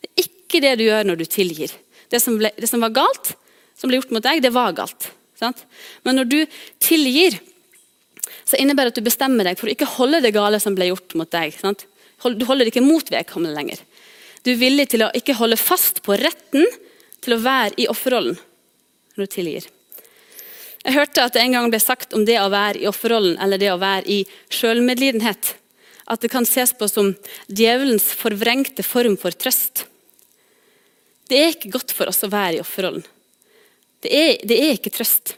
Det 0.00 0.10
er 0.10 0.26
ikke 0.26 0.62
det 0.64 0.74
du 0.80 0.86
gjør 0.86 1.06
når 1.10 1.20
du 1.20 1.26
tilgir. 1.30 1.74
Det 2.10 2.18
som, 2.22 2.38
ble, 2.40 2.50
det 2.56 2.68
som 2.70 2.82
var 2.82 2.94
galt, 2.96 3.34
som 3.78 3.90
ble 3.90 4.00
gjort 4.00 4.14
mot 4.16 4.24
deg, 4.24 4.42
det 4.42 4.52
var 4.54 4.74
galt. 4.76 5.10
Sant? 5.38 5.62
Men 6.04 6.18
når 6.20 6.28
du 6.28 6.38
tilgir, 6.82 7.38
så 8.44 8.58
innebærer 8.58 8.90
det 8.90 8.98
at 8.98 9.00
du 9.00 9.08
bestemmer 9.08 9.46
deg 9.46 9.60
for 9.60 9.70
å 9.70 9.74
ikke 9.74 9.88
holde 9.94 10.22
det 10.24 10.34
gale 10.34 10.58
som 10.60 10.74
ble 10.76 10.90
gjort 10.90 11.14
mot 11.18 11.30
deg. 11.30 11.54
Sant? 11.56 11.86
Du 12.20 12.44
holder 12.48 12.68
ikke 12.68 12.84
mot 12.84 13.06
vedkommende 13.12 13.56
lenger. 13.56 13.80
Du 14.44 14.52
er 14.52 14.60
villig 14.60 14.90
til 14.92 15.04
å 15.04 15.12
ikke 15.16 15.36
holde 15.38 15.60
fast 15.60 16.02
på 16.04 16.16
retten 16.18 16.66
til 17.20 17.36
å 17.36 17.42
være 17.44 17.76
i 17.80 17.88
offerrollen 17.92 18.36
når 19.14 19.26
du 19.26 19.32
tilgir. 19.32 19.68
Jeg 20.80 20.96
hørte 20.96 21.24
at 21.26 21.34
det 21.36 21.42
en 21.44 21.56
gang 21.58 21.68
ble 21.72 21.80
sagt 21.82 22.14
om 22.16 22.24
det 22.24 22.38
å 22.40 22.48
være 22.52 22.80
i 22.80 22.88
offerrollen 22.88 23.36
eller 23.42 23.60
det 23.60 23.68
å 23.72 23.80
være 23.80 24.06
i 24.08 24.20
sjølmedlidenhet, 24.52 25.54
at 26.10 26.22
det 26.24 26.30
kan 26.32 26.48
ses 26.48 26.72
på 26.76 26.88
som 26.88 27.12
djevelens 27.52 28.08
forvrengte 28.16 28.84
form 28.86 29.18
for 29.20 29.36
trøst. 29.36 29.84
Det 31.28 31.38
er 31.38 31.52
ikke 31.52 31.74
godt 31.76 31.92
for 31.94 32.10
oss 32.10 32.24
å 32.26 32.32
være 32.32 32.58
i 32.58 32.62
offerrollen. 32.62 33.04
Det 34.00 34.10
er, 34.10 34.32
det 34.48 34.56
er 34.56 34.72
ikke 34.78 34.92
trøst. 34.94 35.34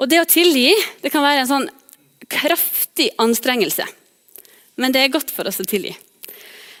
Og 0.00 0.08
det 0.08 0.22
å 0.22 0.28
tilgi 0.28 0.70
det 1.02 1.10
kan 1.12 1.26
være 1.26 1.42
en 1.42 1.50
sånn 1.50 1.68
kraftig 2.30 3.10
anstrengelse. 3.20 3.84
Men 4.80 4.94
det 4.94 5.02
er 5.02 5.12
godt 5.12 5.34
for 5.34 5.50
oss 5.50 5.60
å 5.60 5.66
tilgi. 5.66 5.92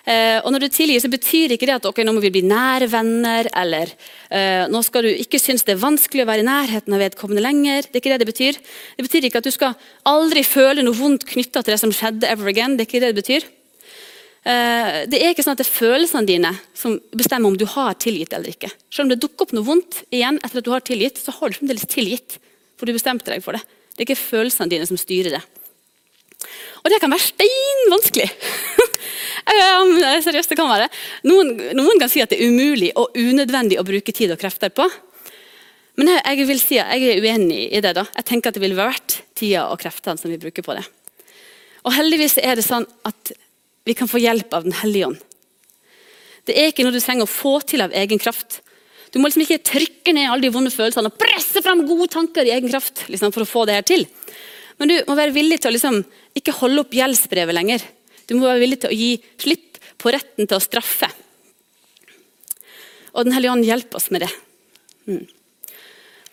Eh, 0.08 0.38
og 0.40 0.48
når 0.54 0.64
du 0.64 0.68
tilgir, 0.72 1.00
så 1.02 1.10
betyr 1.12 1.54
ikke 1.54 1.68
det 1.68 1.76
at 1.76 1.86
okay, 1.88 2.06
nå 2.06 2.14
må 2.16 2.22
vi 2.24 2.32
bli 2.32 2.42
nære 2.48 2.88
venner, 2.90 3.50
eller 3.60 3.92
eh, 4.32 4.64
nå 4.72 4.80
skal 4.86 5.04
du 5.04 5.10
ikke 5.12 5.40
synes 5.42 5.66
det 5.66 5.74
er 5.74 5.82
vanskelig 5.82 6.24
å 6.24 6.30
være 6.30 6.44
i 6.44 6.48
nærheten 6.48 6.96
av 6.96 7.04
vedkommende 7.04 7.44
lenger. 7.44 7.86
Det 7.86 7.98
er 7.98 8.02
ikke 8.02 8.14
det 8.14 8.20
det 8.24 8.30
betyr. 8.32 8.60
Det 8.96 9.06
betyr 9.06 9.28
ikke 9.28 9.42
at 9.42 9.48
du 9.48 9.54
skal 9.54 9.76
aldri 10.08 10.44
føle 10.46 10.84
noe 10.86 10.96
vondt 10.96 11.28
knytta 11.28 11.64
til 11.64 11.76
det 11.76 11.80
som 11.82 11.94
skjedde 11.94 12.30
ever 12.32 12.52
again. 12.52 12.78
Det 12.78 12.86
er 12.86 12.90
ikke 12.90 13.02
det 13.04 13.12
det 13.12 13.20
betyr. 13.20 13.48
Eh, 14.40 15.02
det 15.12 15.20
er 15.20 15.34
ikke 15.34 15.44
sånn 15.44 15.58
at 15.58 15.60
det 15.60 15.68
er 15.68 15.74
følelsene 15.74 16.28
dine 16.28 16.54
som 16.72 16.96
bestemmer 17.12 17.52
om 17.52 17.58
du 17.60 17.66
har 17.68 17.98
tilgitt 18.00 18.32
eller 18.32 18.54
ikke. 18.54 18.72
Selv 18.88 19.08
om 19.08 19.12
det 19.12 19.20
dukker 19.20 19.46
opp 19.46 19.56
noe 19.56 19.68
vondt 19.68 20.00
igjen 20.08 20.40
etter 20.40 20.62
at 20.62 20.68
du 20.68 20.72
har 20.72 20.84
tilgitt, 20.86 21.20
så 21.20 21.34
har 21.36 21.52
du 21.52 21.60
fremdeles 21.60 21.84
tilgitt. 21.92 22.40
For 22.80 22.88
du 22.88 22.96
bestemte 22.96 23.28
deg 23.28 23.44
for 23.44 23.52
det. 23.52 23.60
Det 23.92 24.06
er 24.06 24.08
ikke 24.08 24.22
følelsene 24.22 24.72
dine 24.72 24.86
som 24.88 24.96
styrer 24.96 25.36
det. 25.36 25.42
Og 26.80 26.92
det 26.92 27.00
kan 27.02 27.12
være 27.12 27.26
steinvanskelig. 27.28 28.28
Seriøst, 30.24 30.52
det 30.52 30.58
kan 30.58 30.70
være. 30.70 30.88
Noen, 31.28 31.52
noen, 31.76 32.00
kan 32.00 32.10
si 32.12 32.22
at 32.24 32.32
det 32.32 32.40
er 32.40 32.48
umulig 32.48 32.90
og 32.98 33.16
unødvendig 33.18 33.80
å 33.80 33.86
bruke 33.86 34.14
tid 34.16 34.32
og 34.32 34.40
krefter 34.40 34.72
på. 34.72 34.86
Men 36.00 36.14
jeg, 36.14 36.22
jeg 36.24 36.48
vil 36.48 36.62
si 36.62 36.78
at 36.80 36.94
jeg 36.96 37.18
er 37.18 37.26
uenig 37.26 37.66
i 37.68 37.82
det. 37.84 37.92
da. 37.98 38.06
Jeg 38.16 38.28
tenker 38.30 38.50
at 38.50 38.56
det 38.56 38.64
ville 38.64 38.78
vært 38.78 39.20
tida 39.36 39.66
og 39.68 39.80
kreftene 39.82 40.20
som 40.20 40.32
vi 40.32 40.40
bruker 40.40 40.64
på 40.64 40.76
det. 40.78 40.86
Og 41.84 41.94
heldigvis 41.96 42.38
er 42.40 42.56
det 42.56 42.64
sånn 42.64 42.86
at 43.08 43.32
vi 43.88 43.96
kan 43.96 44.08
få 44.08 44.20
hjelp 44.20 44.52
av 44.54 44.64
Den 44.66 44.76
hellige 44.80 45.10
ånd. 45.10 45.20
Det 46.48 46.56
er 46.56 46.70
ikke 46.70 46.84
noe 46.86 46.94
du 46.96 47.02
trenger 47.02 47.28
å 47.28 47.30
få 47.30 47.58
til 47.68 47.84
av 47.84 47.92
egen 47.96 48.20
kraft. 48.20 48.60
Du 49.10 49.18
må 49.18 49.28
liksom 49.28 49.44
ikke 49.44 49.62
trykke 49.66 50.14
ned 50.14 50.30
alle 50.30 50.46
de 50.46 50.52
vonde 50.54 50.72
følelsene 50.72 51.10
og 51.10 51.18
presse 51.18 51.62
fram 51.64 51.82
gode 51.88 52.08
tanker 52.12 52.46
i 52.46 52.54
egen 52.54 52.70
kraft 52.70 53.04
liksom, 53.10 53.34
for 53.34 53.44
å 53.44 53.48
få 53.48 53.66
det 53.68 53.80
her 53.80 53.86
til. 53.86 54.06
Men 54.80 54.90
du 54.90 54.96
må 55.06 55.16
være 55.18 55.34
villig 55.36 55.60
til 55.60 55.70
å 55.70 55.74
liksom, 55.76 55.98
ikke 56.36 56.56
holde 56.56 56.84
opp 56.84 56.94
gjeldsbrevet 56.96 57.56
lenger. 57.56 57.82
Du 58.26 58.36
må 58.38 58.46
være 58.48 58.62
villig 58.62 58.80
til 58.80 58.92
å 58.92 58.96
gi 58.96 59.10
slipp 59.42 59.80
på 60.00 60.12
retten 60.14 60.48
til 60.48 60.56
å 60.56 60.64
straffe. 60.64 61.10
Og 63.12 63.26
Den 63.26 63.34
hellige 63.36 63.52
ånd 63.52 63.66
hjelper 63.66 64.00
oss 64.00 64.08
med 64.14 64.24
det. 64.24 64.30
Mm. 65.10 65.24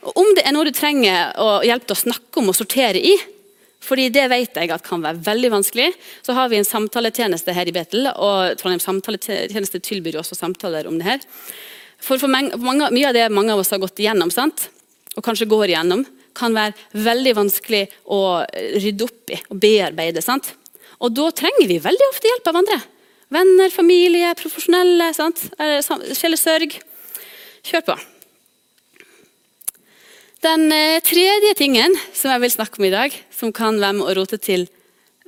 Og 0.08 0.22
Om 0.22 0.30
det 0.38 0.46
er 0.46 0.56
noe 0.56 0.68
du 0.68 0.72
trenger 0.76 1.34
å 1.42 1.50
hjelpe 1.68 1.90
til 1.90 1.98
å 1.98 2.04
snakke 2.06 2.40
om 2.40 2.54
og 2.54 2.56
sortere 2.56 3.02
i, 3.02 3.16
fordi 3.84 4.08
det 4.12 4.26
vet 4.32 4.56
jeg 4.58 4.72
at 4.74 4.84
kan 4.84 5.04
være 5.04 5.22
veldig 5.24 5.52
vanskelig, 5.54 5.92
så 6.26 6.36
har 6.36 6.50
vi 6.52 6.60
en 6.60 6.68
samtaletjeneste 6.68 7.54
her 7.56 7.70
i 7.70 7.74
Betel. 7.76 8.10
Og 8.12 8.58
Trondheim 8.60 8.84
samtaletjeneste 8.84 9.82
tilbyr 9.84 10.20
også 10.22 10.36
samtaler 10.36 10.90
om 10.90 10.98
det 11.00 11.08
her. 11.08 11.28
For, 11.98 12.20
for 12.20 12.32
mange, 12.32 12.56
Mye 12.94 13.10
av 13.10 13.16
det 13.16 13.28
mange 13.34 13.54
av 13.54 13.62
oss 13.64 13.72
har 13.74 13.82
gått 13.82 14.00
igjennom, 14.02 14.32
sant? 14.34 14.70
og 15.18 15.26
kanskje 15.26 15.48
går 15.50 15.72
igjennom, 15.72 16.04
kan 16.38 16.56
være 16.56 17.04
veldig 17.08 17.34
vanskelig 17.42 17.84
å 18.14 18.22
rydde 18.78 19.08
opp 19.08 19.34
i 19.34 19.40
og 19.48 19.62
bearbeide. 19.64 20.24
sant? 20.24 20.54
Og 21.04 21.14
da 21.14 21.30
trenger 21.36 21.70
vi 21.70 21.82
veldig 21.82 22.12
ofte 22.12 22.30
hjelp 22.30 22.52
av 22.52 22.62
andre. 22.62 22.78
Venner, 23.34 23.74
familie, 23.74 24.34
profesjonelle. 24.40 25.12
sant? 25.18 25.50
Sjelesørg. 26.18 26.78
Kjør 27.68 27.90
på. 27.90 27.98
Den 30.46 30.70
eh, 30.72 31.00
tredje 31.02 31.56
tingen 31.58 31.96
som 32.14 32.30
jeg 32.32 32.44
vil 32.44 32.54
snakke 32.54 32.80
om 32.80 32.86
i 32.88 32.94
dag, 32.94 33.16
som 33.34 33.52
kan 33.56 33.80
være 33.82 33.98
med 33.98 34.06
å 34.06 34.14
rote 34.20 34.38
til 34.38 34.68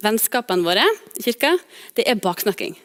vennskapene 0.04 0.64
våre 0.64 0.86
i 1.18 1.26
kirka, 1.26 1.56
det 1.98 2.06
er 2.08 2.22
baksnakking. 2.22 2.78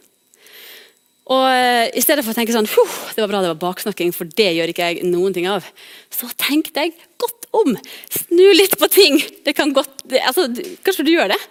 Og 1.32 1.44
eh, 1.52 1.92
I 1.92 2.02
stedet 2.04 2.24
for 2.24 2.32
å 2.32 2.36
tenke 2.36 2.56
sånn 2.56 2.68
det 2.68 3.22
var 3.22 3.30
bra 3.30 3.42
det 3.44 3.52
var 3.52 3.60
baksnakking, 3.60 4.12
for 4.16 4.28
det 4.28 4.50
gjør 4.56 4.72
ikke 4.72 4.88
jeg 4.88 5.08
noen 5.08 5.36
ting 5.36 5.46
av, 5.48 5.68
så 6.12 6.28
tenkte 6.40 6.86
jeg 6.86 6.96
godt 7.20 7.43
om. 7.54 7.74
Snu 8.12 8.46
litt 8.56 8.78
på 8.80 8.88
ting. 8.92 9.20
Det 9.44 9.54
kan 9.56 9.74
godt, 9.74 10.02
det, 10.10 10.22
altså, 10.26 10.48
kanskje 10.86 11.06
du 11.06 11.14
gjør 11.14 11.34
det? 11.34 11.42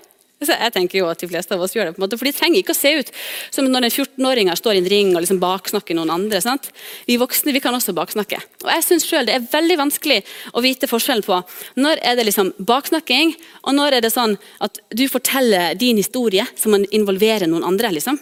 Jeg 0.44 0.74
tenker 0.76 1.00
jo 1.00 1.08
at 1.08 1.22
de 1.22 1.28
fleste 1.30 1.56
av 1.56 1.62
oss 1.64 1.72
gjør 1.76 1.88
det, 1.88 1.94
på 1.96 2.02
en 2.02 2.04
måte, 2.06 2.18
for 2.20 2.28
de 2.28 2.34
trenger 2.36 2.60
ikke 2.60 2.74
å 2.74 2.78
se 2.78 2.92
ut 3.00 3.12
som 3.54 3.68
når 3.70 3.88
en 3.88 3.94
14-åring 3.94 4.50
står 4.60 4.76
i 4.76 4.82
en 4.82 4.90
ring 4.92 5.14
og 5.14 5.24
liksom 5.24 5.40
baksnakker 5.40 5.96
noen 5.98 6.12
andre. 6.12 6.42
Sant? 6.44 6.68
Vi 7.08 7.16
voksne 7.22 7.54
vi 7.56 7.62
kan 7.64 7.76
også 7.78 7.96
baksnakke. 7.96 8.42
Og 8.66 8.72
jeg 8.74 8.86
synes 8.88 9.08
selv 9.08 9.30
Det 9.30 9.38
er 9.38 9.48
veldig 9.54 9.78
vanskelig 9.80 10.20
å 10.52 10.64
vite 10.66 10.90
forskjellen 10.90 11.24
på 11.24 11.40
når 11.80 12.02
er 12.04 12.18
det 12.20 12.28
liksom 12.28 12.52
baksnakking, 12.60 13.34
og 13.64 13.78
når 13.78 13.98
er 13.98 14.04
det 14.06 14.12
sånn 14.14 14.36
at 14.64 14.82
du 14.92 15.06
forteller 15.12 15.78
din 15.80 16.02
historie 16.02 16.46
som 16.60 16.76
man 16.76 16.86
involverer 16.92 17.48
noen 17.48 17.64
andre. 17.64 17.94
liksom. 17.96 18.20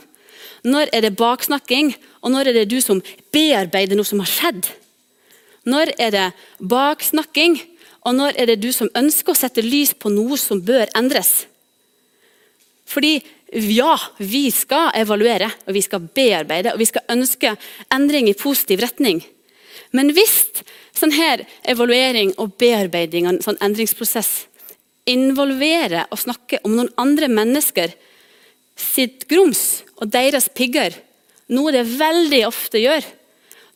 Når 0.64 0.94
er 0.94 1.08
det 1.08 1.18
baksnakking, 1.18 1.96
og 2.22 2.36
når 2.36 2.52
er 2.52 2.60
det 2.60 2.70
du 2.70 2.78
som 2.82 3.02
bearbeider 3.34 3.98
noe 3.98 4.06
som 4.06 4.22
har 4.22 4.30
skjedd? 4.30 4.70
Når 5.66 5.94
er 6.02 6.14
det 6.14 6.28
baksnakking? 6.60 7.60
Og 8.08 8.18
når 8.18 8.38
er 8.40 8.50
det 8.50 8.62
du 8.64 8.72
som 8.74 8.90
ønsker 8.98 9.34
å 9.34 9.38
sette 9.38 9.64
lys 9.66 9.94
på 9.94 10.10
noe 10.14 10.38
som 10.40 10.62
bør 10.66 10.90
endres? 10.98 11.46
Fordi 12.90 13.20
ja, 13.52 13.94
vi 14.18 14.48
skal 14.54 14.90
evaluere 14.98 15.52
og 15.68 15.76
vi 15.76 15.84
skal 15.86 16.08
bearbeide 16.16 16.74
og 16.74 16.82
vi 16.82 16.88
skal 16.90 17.06
ønske 17.12 17.54
endring 17.94 18.30
i 18.32 18.38
positiv 18.38 18.82
retning. 18.84 19.22
Men 19.92 20.14
hvis 20.16 20.64
sånn 20.96 21.14
her 21.16 21.44
evaluering 21.68 22.34
og 22.40 22.56
bearbeiding 22.62 23.28
og 23.28 23.42
sånn 23.44 23.60
endringsprosess 23.64 24.48
involverer 25.10 26.08
å 26.12 26.20
snakke 26.20 26.62
om 26.66 26.78
noen 26.78 26.92
andre 27.02 27.28
mennesker 27.32 27.94
sitt 28.80 29.28
grums 29.30 29.84
og 30.00 30.12
deres 30.14 30.48
pigger, 30.56 30.96
noe 31.52 31.74
det 31.76 31.84
veldig 31.90 32.46
ofte 32.48 32.80
gjør, 32.82 33.04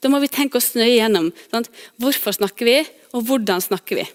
da 0.03 0.11
må 0.11 0.19
vi 0.23 0.31
tenke 0.31 0.59
oss 0.59 0.73
nøye 0.77 0.97
gjennom. 0.97 1.31
Sant? 1.51 1.71
Hvorfor 2.01 2.35
snakker 2.35 2.67
vi, 2.67 2.77
og 3.15 3.25
hvordan 3.29 3.63
snakker 3.63 4.01
vi? 4.01 4.05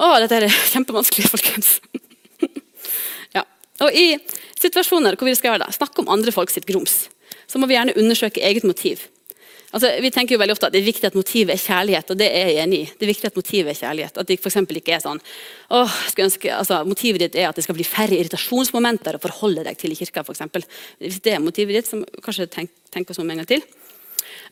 Å, 0.00 0.10
dette 0.22 0.40
er 0.40 0.48
kjempevanskelig, 0.72 1.30
folkens. 1.32 1.78
ja. 3.36 3.44
Og 3.84 3.94
I 3.94 4.18
situasjoner 4.60 5.18
hvor 5.18 5.28
vi 5.28 5.36
skal 5.38 5.54
gjøre 5.54 5.66
det, 5.66 5.78
snakke 5.78 6.02
om 6.02 6.12
andre 6.12 6.34
folk 6.34 6.52
sitt 6.52 6.68
grums, 6.68 7.08
så 7.50 7.60
må 7.60 7.68
vi 7.68 7.76
gjerne 7.76 7.96
undersøke 7.98 8.42
eget 8.46 8.66
motiv. 8.68 9.08
Altså, 9.70 9.90
vi 10.02 10.10
tenker 10.10 10.34
jo 10.34 10.40
veldig 10.40 10.54
ofte 10.56 10.66
at 10.66 10.74
Det 10.74 10.80
er 10.80 10.86
viktig 10.88 11.06
at 11.06 11.14
motivet 11.14 11.54
er 11.54 11.62
kjærlighet, 11.62 12.08
og 12.10 12.18
det 12.18 12.26
er 12.26 12.48
jeg 12.50 12.62
enig 12.64 12.78
i. 12.80 12.86
Det 12.90 13.06
er 13.06 13.10
viktig 13.12 13.28
At 13.28 13.36
motivet 13.38 13.70
er 13.70 13.78
kjærlighet. 13.78 14.16
At 14.18 14.26
det 14.26 14.38
for 14.42 14.74
ikke 14.80 14.94
er 14.96 15.04
sånn 15.04 15.20
åh, 15.70 15.98
ønske, 16.18 16.50
altså, 16.50 16.80
Motivet 16.84 17.22
ditt 17.22 17.36
er 17.38 17.48
at 17.48 17.56
det 17.56 17.64
skal 17.64 17.78
bli 17.78 17.86
færre 17.86 18.18
irritasjonsmomenter 18.18 19.14
å 19.14 19.22
forholde 19.22 19.62
deg 19.64 19.78
til 19.78 19.94
i 19.94 19.98
kirka. 19.98 20.24
For 20.26 20.34
eksempel. 20.34 20.66
Hvis 20.98 21.20
det 21.22 21.36
er 21.36 21.44
motivet 21.44 21.78
ditt, 21.78 21.86
så 21.86 22.02
kanskje 22.24 22.48
tenk, 22.50 22.74
tenk 22.90 23.10
oss 23.10 23.22
om 23.22 23.30
en 23.30 23.42
gang 23.42 23.46
til. 23.46 23.62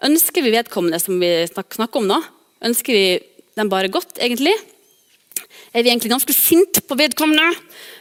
Ønsker 0.08 0.44
vi 0.44 0.54
vedkommende 0.54 1.00
som 1.02 1.18
vi 1.20 1.30
snakker 1.50 2.00
om 2.00 2.08
nå, 2.08 2.18
ønsker 2.64 2.94
vi 2.94 3.06
dem 3.58 3.70
bare 3.70 3.90
godt, 3.92 4.18
egentlig? 4.22 4.54
Er 5.74 5.84
vi 5.84 5.90
egentlig 5.90 6.12
ganske 6.12 6.34
sinte 6.34 6.82
på 6.84 6.96
vedkommende? 6.98 7.50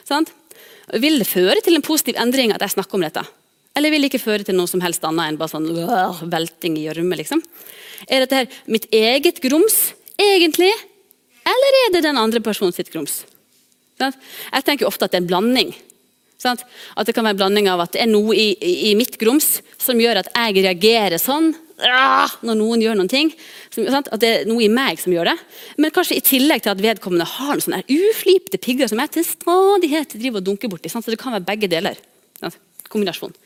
Sant? 0.08 0.32
Vil 1.02 1.20
det 1.20 1.28
føre 1.28 1.60
til 1.64 1.76
en 1.76 1.86
positiv 1.86 2.20
endring 2.22 2.54
at 2.56 2.64
jeg 2.64 2.78
snakker 2.78 2.98
om 2.98 3.04
dette? 3.04 3.24
Eller 3.78 3.94
vil 3.94 4.02
det 4.02 4.12
ikke 4.12 4.24
føre 4.24 4.46
til 4.48 4.56
noe 4.58 4.70
som 4.70 4.82
helst 4.82 5.04
annet 5.06 5.30
enn 5.34 5.40
bare 5.40 5.52
sånn 5.52 5.68
øh, 5.70 6.22
velting 6.32 6.78
i 6.80 6.86
gjørme? 6.88 7.18
Liksom? 7.20 7.42
Er 8.08 8.24
dette 8.24 8.40
her 8.40 8.62
mitt 8.72 8.88
eget 8.96 9.42
grums, 9.44 9.92
egentlig? 10.18 10.72
Eller 11.48 11.82
er 11.84 11.92
det 11.94 12.06
den 12.08 12.18
andre 12.20 12.42
personen 12.44 12.74
sitt 12.76 12.90
grums? 12.94 13.22
Jeg 13.98 14.64
tenker 14.66 14.88
ofte 14.88 15.06
at 15.06 15.14
det 15.14 15.20
er 15.20 15.26
en 15.26 15.30
blanding. 15.30 15.76
Sant? 16.42 16.64
At 16.98 17.10
det 17.10 17.16
kan 17.18 17.26
være 17.26 17.36
en 17.36 17.42
blanding 17.44 17.70
av 17.70 17.84
at 17.86 17.96
det 17.96 18.04
er 18.04 18.10
noe 18.10 18.34
i, 18.38 18.52
i, 18.56 18.74
i 18.90 18.98
mitt 18.98 19.18
grums 19.22 19.60
som 19.82 20.00
gjør 20.00 20.22
at 20.22 20.32
jeg 20.34 20.66
reagerer 20.66 21.22
sånn 21.22 21.52
når 21.78 22.56
noen 22.58 22.82
gjør 22.82 22.96
noen 22.98 23.12
ting. 23.12 23.30
At 23.86 24.22
det 24.22 24.30
er 24.30 24.46
noe 24.50 24.64
i 24.66 24.70
meg 24.72 25.00
som 25.02 25.14
gjør 25.14 25.30
det. 25.30 25.38
Men 25.78 25.92
kanskje 25.94 26.18
i 26.18 26.26
tillegg 26.26 26.62
til 26.66 26.74
at 26.74 26.82
vedkommende 26.82 27.28
har 27.30 27.54
noen 27.54 27.64
sånne 27.64 27.84
uflipte 27.86 28.58
pigger 28.62 28.88
som 28.90 29.00
jeg 29.04 29.12
til 29.14 29.26
stadighet 29.28 30.16
driver 30.18 30.38
og 30.42 30.48
dunker 30.48 30.70
borti. 30.72 30.88
Så 30.90 31.02
det 31.06 31.22
kan 31.22 31.36
være 31.38 31.48
begge 31.48 31.68
deler. 31.72 31.96
Sant? 32.42 32.58
Kombinasjon. 32.90 33.34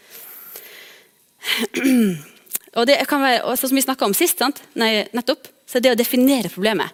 Og 2.79 2.87
det 2.87 2.95
kan 3.09 3.19
være, 3.19 3.57
Som 3.57 3.75
vi 3.75 3.83
snakka 3.83 4.05
om 4.05 4.13
sist, 4.15 4.39
Nei, 4.79 5.03
nettopp, 5.11 5.47
så 5.67 5.77
er 5.77 5.83
det 5.83 5.91
å 5.91 5.99
definere 5.99 6.53
problemet 6.53 6.89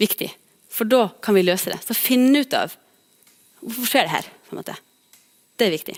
viktig. 0.00 0.30
For 0.72 0.84
da 0.88 1.08
kan 1.22 1.34
vi 1.36 1.46
løse 1.46 1.70
det. 1.70 1.78
Så 1.84 1.94
finne 1.94 2.40
ut 2.42 2.54
av 2.56 2.74
hvorfor 3.60 3.86
skjer 3.86 4.04
det 4.08 4.14
her. 4.16 4.24
Det 5.56 5.64
er 5.68 5.76
viktig. 5.76 5.96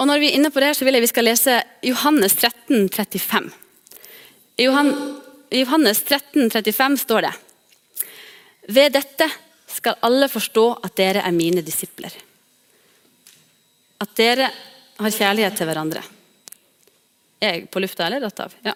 Og 0.00 0.08
når 0.08 0.22
vi 0.22 0.30
er 0.30 0.38
inne 0.38 0.48
på 0.52 0.62
det, 0.64 0.72
så 0.76 0.86
vil 0.86 0.96
jeg 0.96 1.04
vi 1.04 1.10
skal 1.10 1.26
lese 1.28 1.58
Johannes 1.84 2.36
13, 2.40 2.88
35. 2.88 3.50
I 4.60 4.66
Johannes 5.60 6.00
13, 6.08 6.48
35 6.48 6.96
står 7.04 7.26
det 7.26 7.32
Ved 8.72 8.94
dette 8.96 9.28
skal 9.70 10.00
alle 10.06 10.28
forstå 10.32 10.64
at 10.86 10.96
dere 10.96 11.24
er 11.26 11.36
mine 11.36 11.62
disipler. 11.64 12.14
At 14.00 14.16
dere 14.16 14.48
har 15.00 15.16
kjærlighet 15.16 15.56
til 15.56 15.68
hverandre. 15.68 16.02
Er 17.40 17.54
jeg 17.54 17.68
på 17.72 17.80
lufta, 17.80 18.08
eller? 18.08 18.24
Ja. 18.64 18.74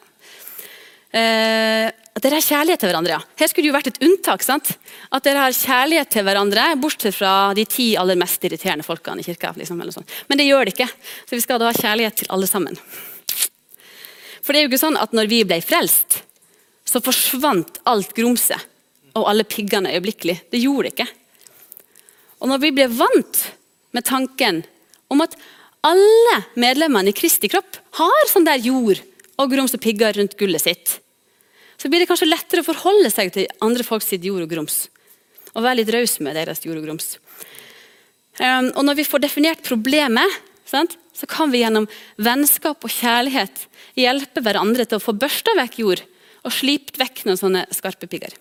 Eh, 1.15 1.89
at 2.15 2.23
dere 2.23 2.39
har 2.39 2.47
kjærlighet 2.47 2.79
til 2.79 2.91
hverandre. 2.93 3.17
ja. 3.17 3.23
Her 3.41 3.49
skulle 3.51 3.65
det 3.67 3.71
jo 3.73 3.75
vært 3.75 3.89
et 3.91 4.05
unntak. 4.07 4.43
sant? 4.47 4.69
At 5.11 5.25
dere 5.27 5.43
har 5.43 5.57
kjærlighet 5.57 6.11
til 6.15 6.23
hverandre, 6.23 6.67
bortsett 6.79 7.17
fra 7.17 7.53
de 7.55 7.65
ti 7.67 7.97
aller 7.99 8.15
mest 8.15 8.45
irriterende 8.47 8.87
folkene 8.87 9.21
i 9.21 9.27
kirka. 9.27 9.53
Liksom, 9.57 9.83
Men 10.29 10.39
det 10.39 10.47
gjør 10.47 10.65
det 10.65 10.77
ikke. 10.77 10.89
Så 11.27 11.35
vi 11.35 11.41
skal 11.41 11.59
da 11.59 11.73
ha 11.73 11.75
kjærlighet 11.75 12.17
til 12.23 12.31
alle 12.31 12.47
sammen. 12.47 12.79
For 14.45 14.53
det 14.53 14.61
er 14.61 14.67
jo 14.67 14.71
ikke 14.71 14.85
sånn 14.85 15.01
at 15.01 15.13
når 15.17 15.27
vi 15.27 15.43
ble 15.43 15.59
frelst, 15.65 16.23
så 16.85 17.03
forsvant 17.03 17.81
alt 17.89 18.15
grumset 18.15 18.63
og 19.15 19.27
alle 19.31 19.43
piggene 19.43 19.91
øyeblikkelig. 19.97 20.39
Det 20.53 20.63
gjorde 20.63 20.91
det 20.91 20.95
ikke. 20.95 21.11
Og 22.45 22.51
når 22.51 22.63
vi 22.63 22.75
ble 22.77 22.91
vant 22.93 23.41
med 23.97 24.05
tanken 24.07 24.63
om 25.11 25.23
at 25.25 25.35
alle 25.85 26.37
medlemmene 26.61 27.11
i 27.11 27.17
Kristi 27.17 27.51
kropp 27.51 27.81
har 27.99 28.29
sånn 28.31 28.47
der 28.47 28.63
jord 28.63 29.01
og 29.41 29.51
grums 29.51 29.75
og 29.75 29.83
pigger 29.83 30.15
rundt 30.15 30.37
gullet 30.39 30.63
sitt, 30.63 31.01
så 31.77 31.91
blir 31.91 32.03
det 32.03 32.09
kanskje 32.11 32.31
lettere 32.31 32.63
å 32.63 32.69
forholde 32.69 33.11
seg 33.13 33.33
til 33.35 33.49
andre 33.65 33.87
folks 33.87 34.13
jord 34.17 34.45
og 34.47 34.51
grums. 34.51 34.87
Og 35.55 35.63
være 35.63 35.83
litt 35.83 35.93
raus 35.95 36.19
med 36.25 36.37
deres 36.39 36.63
jord 36.65 36.81
og 36.81 36.87
grums. 36.87 37.17
Um, 38.41 38.73
og 38.75 38.83
når 38.87 38.99
vi 38.99 39.07
får 39.07 39.23
definert 39.23 39.63
problemet, 39.67 40.41
sant, 40.67 40.97
så 41.15 41.29
kan 41.31 41.53
vi 41.53 41.63
gjennom 41.63 41.87
vennskap 42.19 42.83
og 42.83 42.91
kjærlighet 42.91 43.69
hjelpe 43.99 44.43
hverandre 44.43 44.87
til 44.89 44.99
å 44.99 45.05
få 45.05 45.15
børsta 45.15 45.55
vekk 45.61 45.79
jord 45.85 46.03
og 46.45 46.53
slipt 46.53 46.99
vekk 47.01 47.23
noen 47.29 47.41
sånne 47.41 47.63
skarpe 47.73 48.09
pigger. 48.11 48.35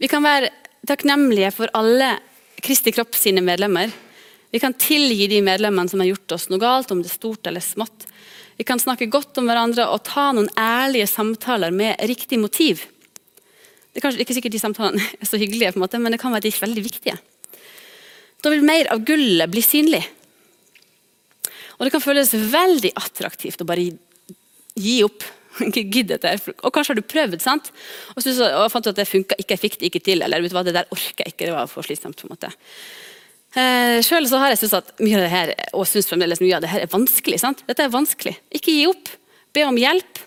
Vi 0.00 0.08
kan 0.08 0.24
være 0.24 0.48
takknemlige 0.88 1.52
for 1.52 1.72
alle 1.76 2.16
Kristi 2.60 2.92
kropp 2.92 3.14
sine 3.16 3.40
medlemmer. 3.44 3.92
Vi 4.52 4.60
kan 4.60 4.74
tilgi 4.76 5.28
de 5.30 5.38
medlemmene 5.44 5.88
som 5.88 6.00
har 6.02 6.10
gjort 6.10 6.34
oss 6.36 6.48
noe 6.50 6.60
galt, 6.60 6.90
om 6.92 7.00
det 7.00 7.08
er 7.08 7.16
stort 7.16 7.46
eller 7.48 7.64
smått. 7.64 8.08
Vi 8.60 8.64
kan 8.68 8.76
snakke 8.76 9.06
godt 9.08 9.38
om 9.40 9.46
hverandre 9.48 9.86
og 9.88 10.02
ta 10.04 10.26
noen 10.36 10.50
ærlige 10.60 11.06
samtaler 11.08 11.72
med 11.72 11.96
riktig 12.10 12.36
motiv. 12.42 12.82
Det 13.88 14.02
er 14.02 14.04
kanskje 14.04 14.20
ikke 14.20 14.36
sikkert 14.36 14.52
de 14.52 14.60
samtalene 14.60 15.06
er 15.16 15.28
så 15.30 15.40
hyggelige, 15.40 15.70
på 15.72 15.80
en 15.80 15.84
måte, 15.86 16.00
men 16.02 16.12
det 16.12 16.18
kan 16.20 16.34
være 16.34 16.44
de 16.44 16.52
veldig 16.52 16.84
viktige. 16.84 17.14
Da 18.44 18.52
vil 18.52 18.66
mer 18.68 18.90
av 18.92 19.00
gullet 19.08 19.48
bli 19.48 19.64
synlig. 19.64 20.02
Og 21.78 21.86
det 21.86 21.94
kan 21.94 22.04
føles 22.04 22.34
veldig 22.52 22.92
attraktivt 23.00 23.64
å 23.64 23.68
bare 23.70 23.88
gi 24.76 24.96
opp. 25.08 25.24
Ikke 25.70 25.86
gidd 25.96 26.12
dette. 26.12 26.36
Og 26.60 26.68
kanskje 26.68 26.92
har 26.92 27.00
du 27.00 27.08
prøvd 27.16 27.40
sant? 27.40 27.72
og, 28.12 28.20
synes, 28.20 28.44
og 28.44 28.68
fant 28.74 28.84
ut 28.84 28.92
at 28.92 29.00
det 29.00 29.08
funka 29.08 29.40
ikke, 29.40 29.56
jeg 29.56 29.64
fikk 29.64 29.80
det 29.80 29.88
ikke 29.88 30.04
til. 30.10 30.20
Eller 30.26 30.44
vet 30.44 30.52
du 30.52 30.58
hva, 30.58 30.68
det 30.68 30.76
der 30.76 30.92
orker 30.92 31.24
jeg 31.24 31.32
ikke, 31.32 31.48
det 31.48 31.56
var 31.56 31.72
for 31.72 31.88
slitsomt. 31.88 32.20
på 32.20 32.28
en 32.28 32.36
måte. 32.36 32.52
Eh, 33.50 33.98
Sjøl 34.06 34.28
har 34.30 34.52
jeg 34.52 34.60
syntes 34.60 34.76
at 34.78 34.90
mye 35.02 35.18
av 35.18 35.24
det 35.24 35.30
her 35.32 35.52
og 35.74 35.86
synes 35.90 36.06
fremdeles 36.06 36.42
mye 36.42 36.54
av 36.54 36.62
det 36.62 36.70
her 36.70 36.84
er 36.84 36.90
vanskelig. 36.92 37.40
Sant? 37.42 37.64
Dette 37.66 37.82
er 37.82 37.92
vanskelig. 37.92 38.36
Ikke 38.54 38.74
gi 38.74 38.84
opp. 38.90 39.10
Be 39.54 39.64
om 39.66 39.78
hjelp. 39.78 40.20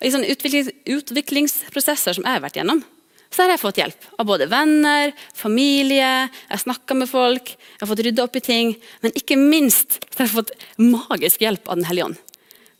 Og 0.00 0.08
I 0.08 0.12
sånne 0.12 0.32
utviklings, 0.32 0.72
utviklingsprosesser 0.88 2.16
som 2.16 2.26
jeg 2.26 2.36
har 2.36 2.42
vært 2.44 2.58
gjennom, 2.60 2.82
så 3.30 3.44
har 3.44 3.52
jeg 3.52 3.62
fått 3.62 3.78
hjelp 3.78 4.06
av 4.18 4.26
både 4.26 4.48
venner, 4.50 5.12
familie, 5.38 6.26
jeg 6.26 6.50
har 6.50 6.62
snakka 6.64 6.96
med 6.98 7.08
folk, 7.08 7.52
jeg 7.54 7.82
har 7.84 7.90
fått 7.92 8.02
rydda 8.04 8.24
opp 8.26 8.36
i 8.36 8.42
ting. 8.42 8.72
Men 9.04 9.14
ikke 9.16 9.38
minst 9.38 10.00
så 10.08 10.18
har 10.18 10.26
jeg 10.26 10.34
fått 10.34 10.52
magisk 10.82 11.44
hjelp 11.44 11.68
av 11.70 11.78
Den 11.78 11.88
hellige 11.88 12.10
ånd. 12.10 12.18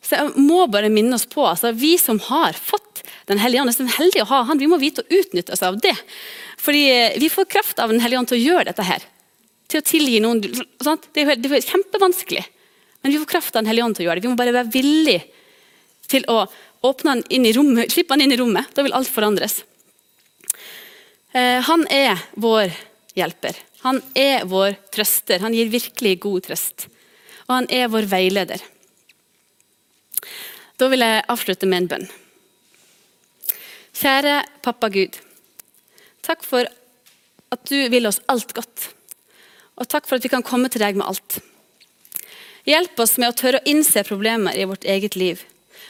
Så 0.05 0.17
jeg 0.17 0.45
må 0.49 0.65
bare 0.73 0.91
minne 0.93 1.17
oss 1.17 1.29
på, 1.29 1.45
altså 1.45 1.75
Vi 1.77 1.95
som 2.01 2.19
har 2.31 2.57
fått 2.57 3.05
Den 3.29 3.39
hellige 3.39 3.63
ånd, 3.63 3.71
er 3.71 3.97
heldige 3.97 4.25
å 4.25 4.33
ha 4.33 4.43
han, 4.49 4.59
vi 4.59 4.69
må 4.69 4.81
vite 4.81 5.05
å 5.05 5.21
utnytte 5.21 5.55
oss 5.55 5.63
av 5.63 5.79
det. 5.81 5.95
Fordi 6.59 7.17
vi 7.21 7.31
får 7.33 7.49
kraft 7.53 7.79
av 7.79 7.93
Den 7.93 8.03
hellige 8.03 8.19
ånd 8.19 8.33
til 8.33 8.41
å 8.41 8.45
gjøre 8.45 8.69
dette 8.73 8.85
her 8.85 9.07
til 9.71 9.83
å 9.83 9.87
tilgi 9.87 10.19
noen. 10.23 10.43
Sant? 10.83 11.09
Det, 11.15 11.25
er, 11.25 11.39
det 11.41 11.51
er 11.51 11.67
kjempevanskelig. 11.67 12.43
Men 13.01 13.15
vi 13.15 13.21
får 13.23 13.31
kraft 13.31 13.55
av 13.55 13.63
Den 13.63 13.71
hellige 13.71 13.87
ånd 13.87 13.97
til 13.97 14.05
å 14.05 14.09
gjøre 14.09 14.21
det. 14.21 14.27
Vi 14.27 14.33
må 14.33 14.41
bare 14.41 14.57
være 14.57 14.73
villige 14.75 15.25
til 16.11 16.27
å 16.29 16.43
åpne 16.87 17.15
han 17.15 17.25
inn 17.33 17.47
i 17.47 17.55
rommet, 17.55 17.93
slippe 17.93 18.17
han 18.17 18.25
inn 18.25 18.35
i 18.35 18.39
rommet. 18.41 18.71
Da 18.75 18.85
vil 18.85 18.95
alt 18.97 19.11
forandres. 19.13 19.61
Eh, 21.33 21.61
han 21.65 21.87
er 21.93 22.19
vår 22.41 22.73
hjelper. 23.17 23.59
Han 23.85 24.03
er 24.19 24.45
vår 24.49 24.77
trøster. 24.93 25.41
Han 25.45 25.55
gir 25.57 25.71
virkelig 25.73 26.19
god 26.25 26.49
trøst. 26.49 26.89
Og 27.47 27.55
han 27.55 27.71
er 27.73 27.89
vår 27.93 28.09
veileder. 28.11 28.63
Da 30.81 30.89
vil 30.89 31.05
jeg 31.05 31.25
avslutte 31.29 31.69
med 31.69 31.83
en 31.83 31.91
bønn. 31.95 32.07
Kjære 34.01 34.37
pappa 34.65 34.89
Gud. 34.93 35.19
Takk 36.25 36.45
for 36.47 36.69
at 37.51 37.65
du 37.69 37.77
vil 37.93 38.09
oss 38.09 38.21
alt 38.33 38.55
godt. 38.57 38.91
Og 39.81 39.89
takk 39.89 40.07
for 40.09 40.21
at 40.21 40.25
vi 40.27 40.33
kan 40.33 40.45
komme 40.45 40.69
til 40.73 40.85
deg 40.85 40.99
med 40.99 41.09
alt. 41.09 41.41
Hjelp 42.69 43.01
oss 43.01 43.17
med 43.19 43.33
å 43.33 43.37
tørre 43.37 43.63
å 43.63 43.71
innse 43.71 44.05
problemer 44.05 44.57
i 44.57 44.67
vårt 44.69 44.85
eget 44.85 45.17
liv. 45.17 45.41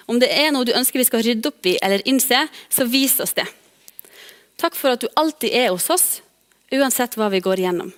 Om 0.06 0.20
det 0.22 0.30
er 0.30 0.52
noe 0.54 0.66
du 0.66 0.74
ønsker 0.74 1.00
vi 1.00 1.08
skal 1.08 1.24
rydde 1.26 1.50
opp 1.50 1.66
i 1.66 1.76
eller 1.82 2.04
innse, 2.08 2.44
så 2.70 2.86
vis 2.86 3.18
oss 3.22 3.34
det. 3.36 3.46
Takk 4.60 4.76
for 4.78 4.94
at 4.94 5.02
du 5.02 5.08
alltid 5.18 5.54
er 5.56 5.70
hos 5.72 5.88
oss, 5.90 6.06
uansett 6.70 7.16
hva 7.18 7.30
vi 7.32 7.42
går 7.42 7.62
igjennom. 7.62 7.90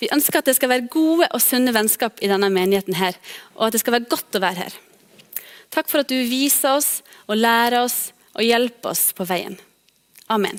Vi 0.00 0.10
ønsker 0.12 0.40
at 0.40 0.48
det 0.48 0.56
skal 0.58 0.72
være 0.72 0.90
gode 0.92 1.28
og 1.30 1.42
sunne 1.42 1.72
vennskap 1.74 2.20
i 2.20 2.28
denne 2.30 2.50
menigheten 2.52 2.98
her, 2.98 3.16
og 3.56 3.68
at 3.68 3.76
det 3.76 3.82
skal 3.82 3.96
være 3.98 4.10
godt 4.10 4.36
å 4.36 4.42
være 4.42 4.66
her. 4.66 4.76
Takk 5.70 5.88
for 5.90 6.02
at 6.02 6.10
du 6.10 6.18
viser 6.26 6.80
oss 6.80 6.90
og 7.28 7.38
lærer 7.38 7.80
oss 7.84 8.10
og 8.34 8.44
hjelper 8.44 8.92
oss 8.92 9.10
på 9.16 9.26
veien. 9.28 9.56
Amen. 10.30 10.58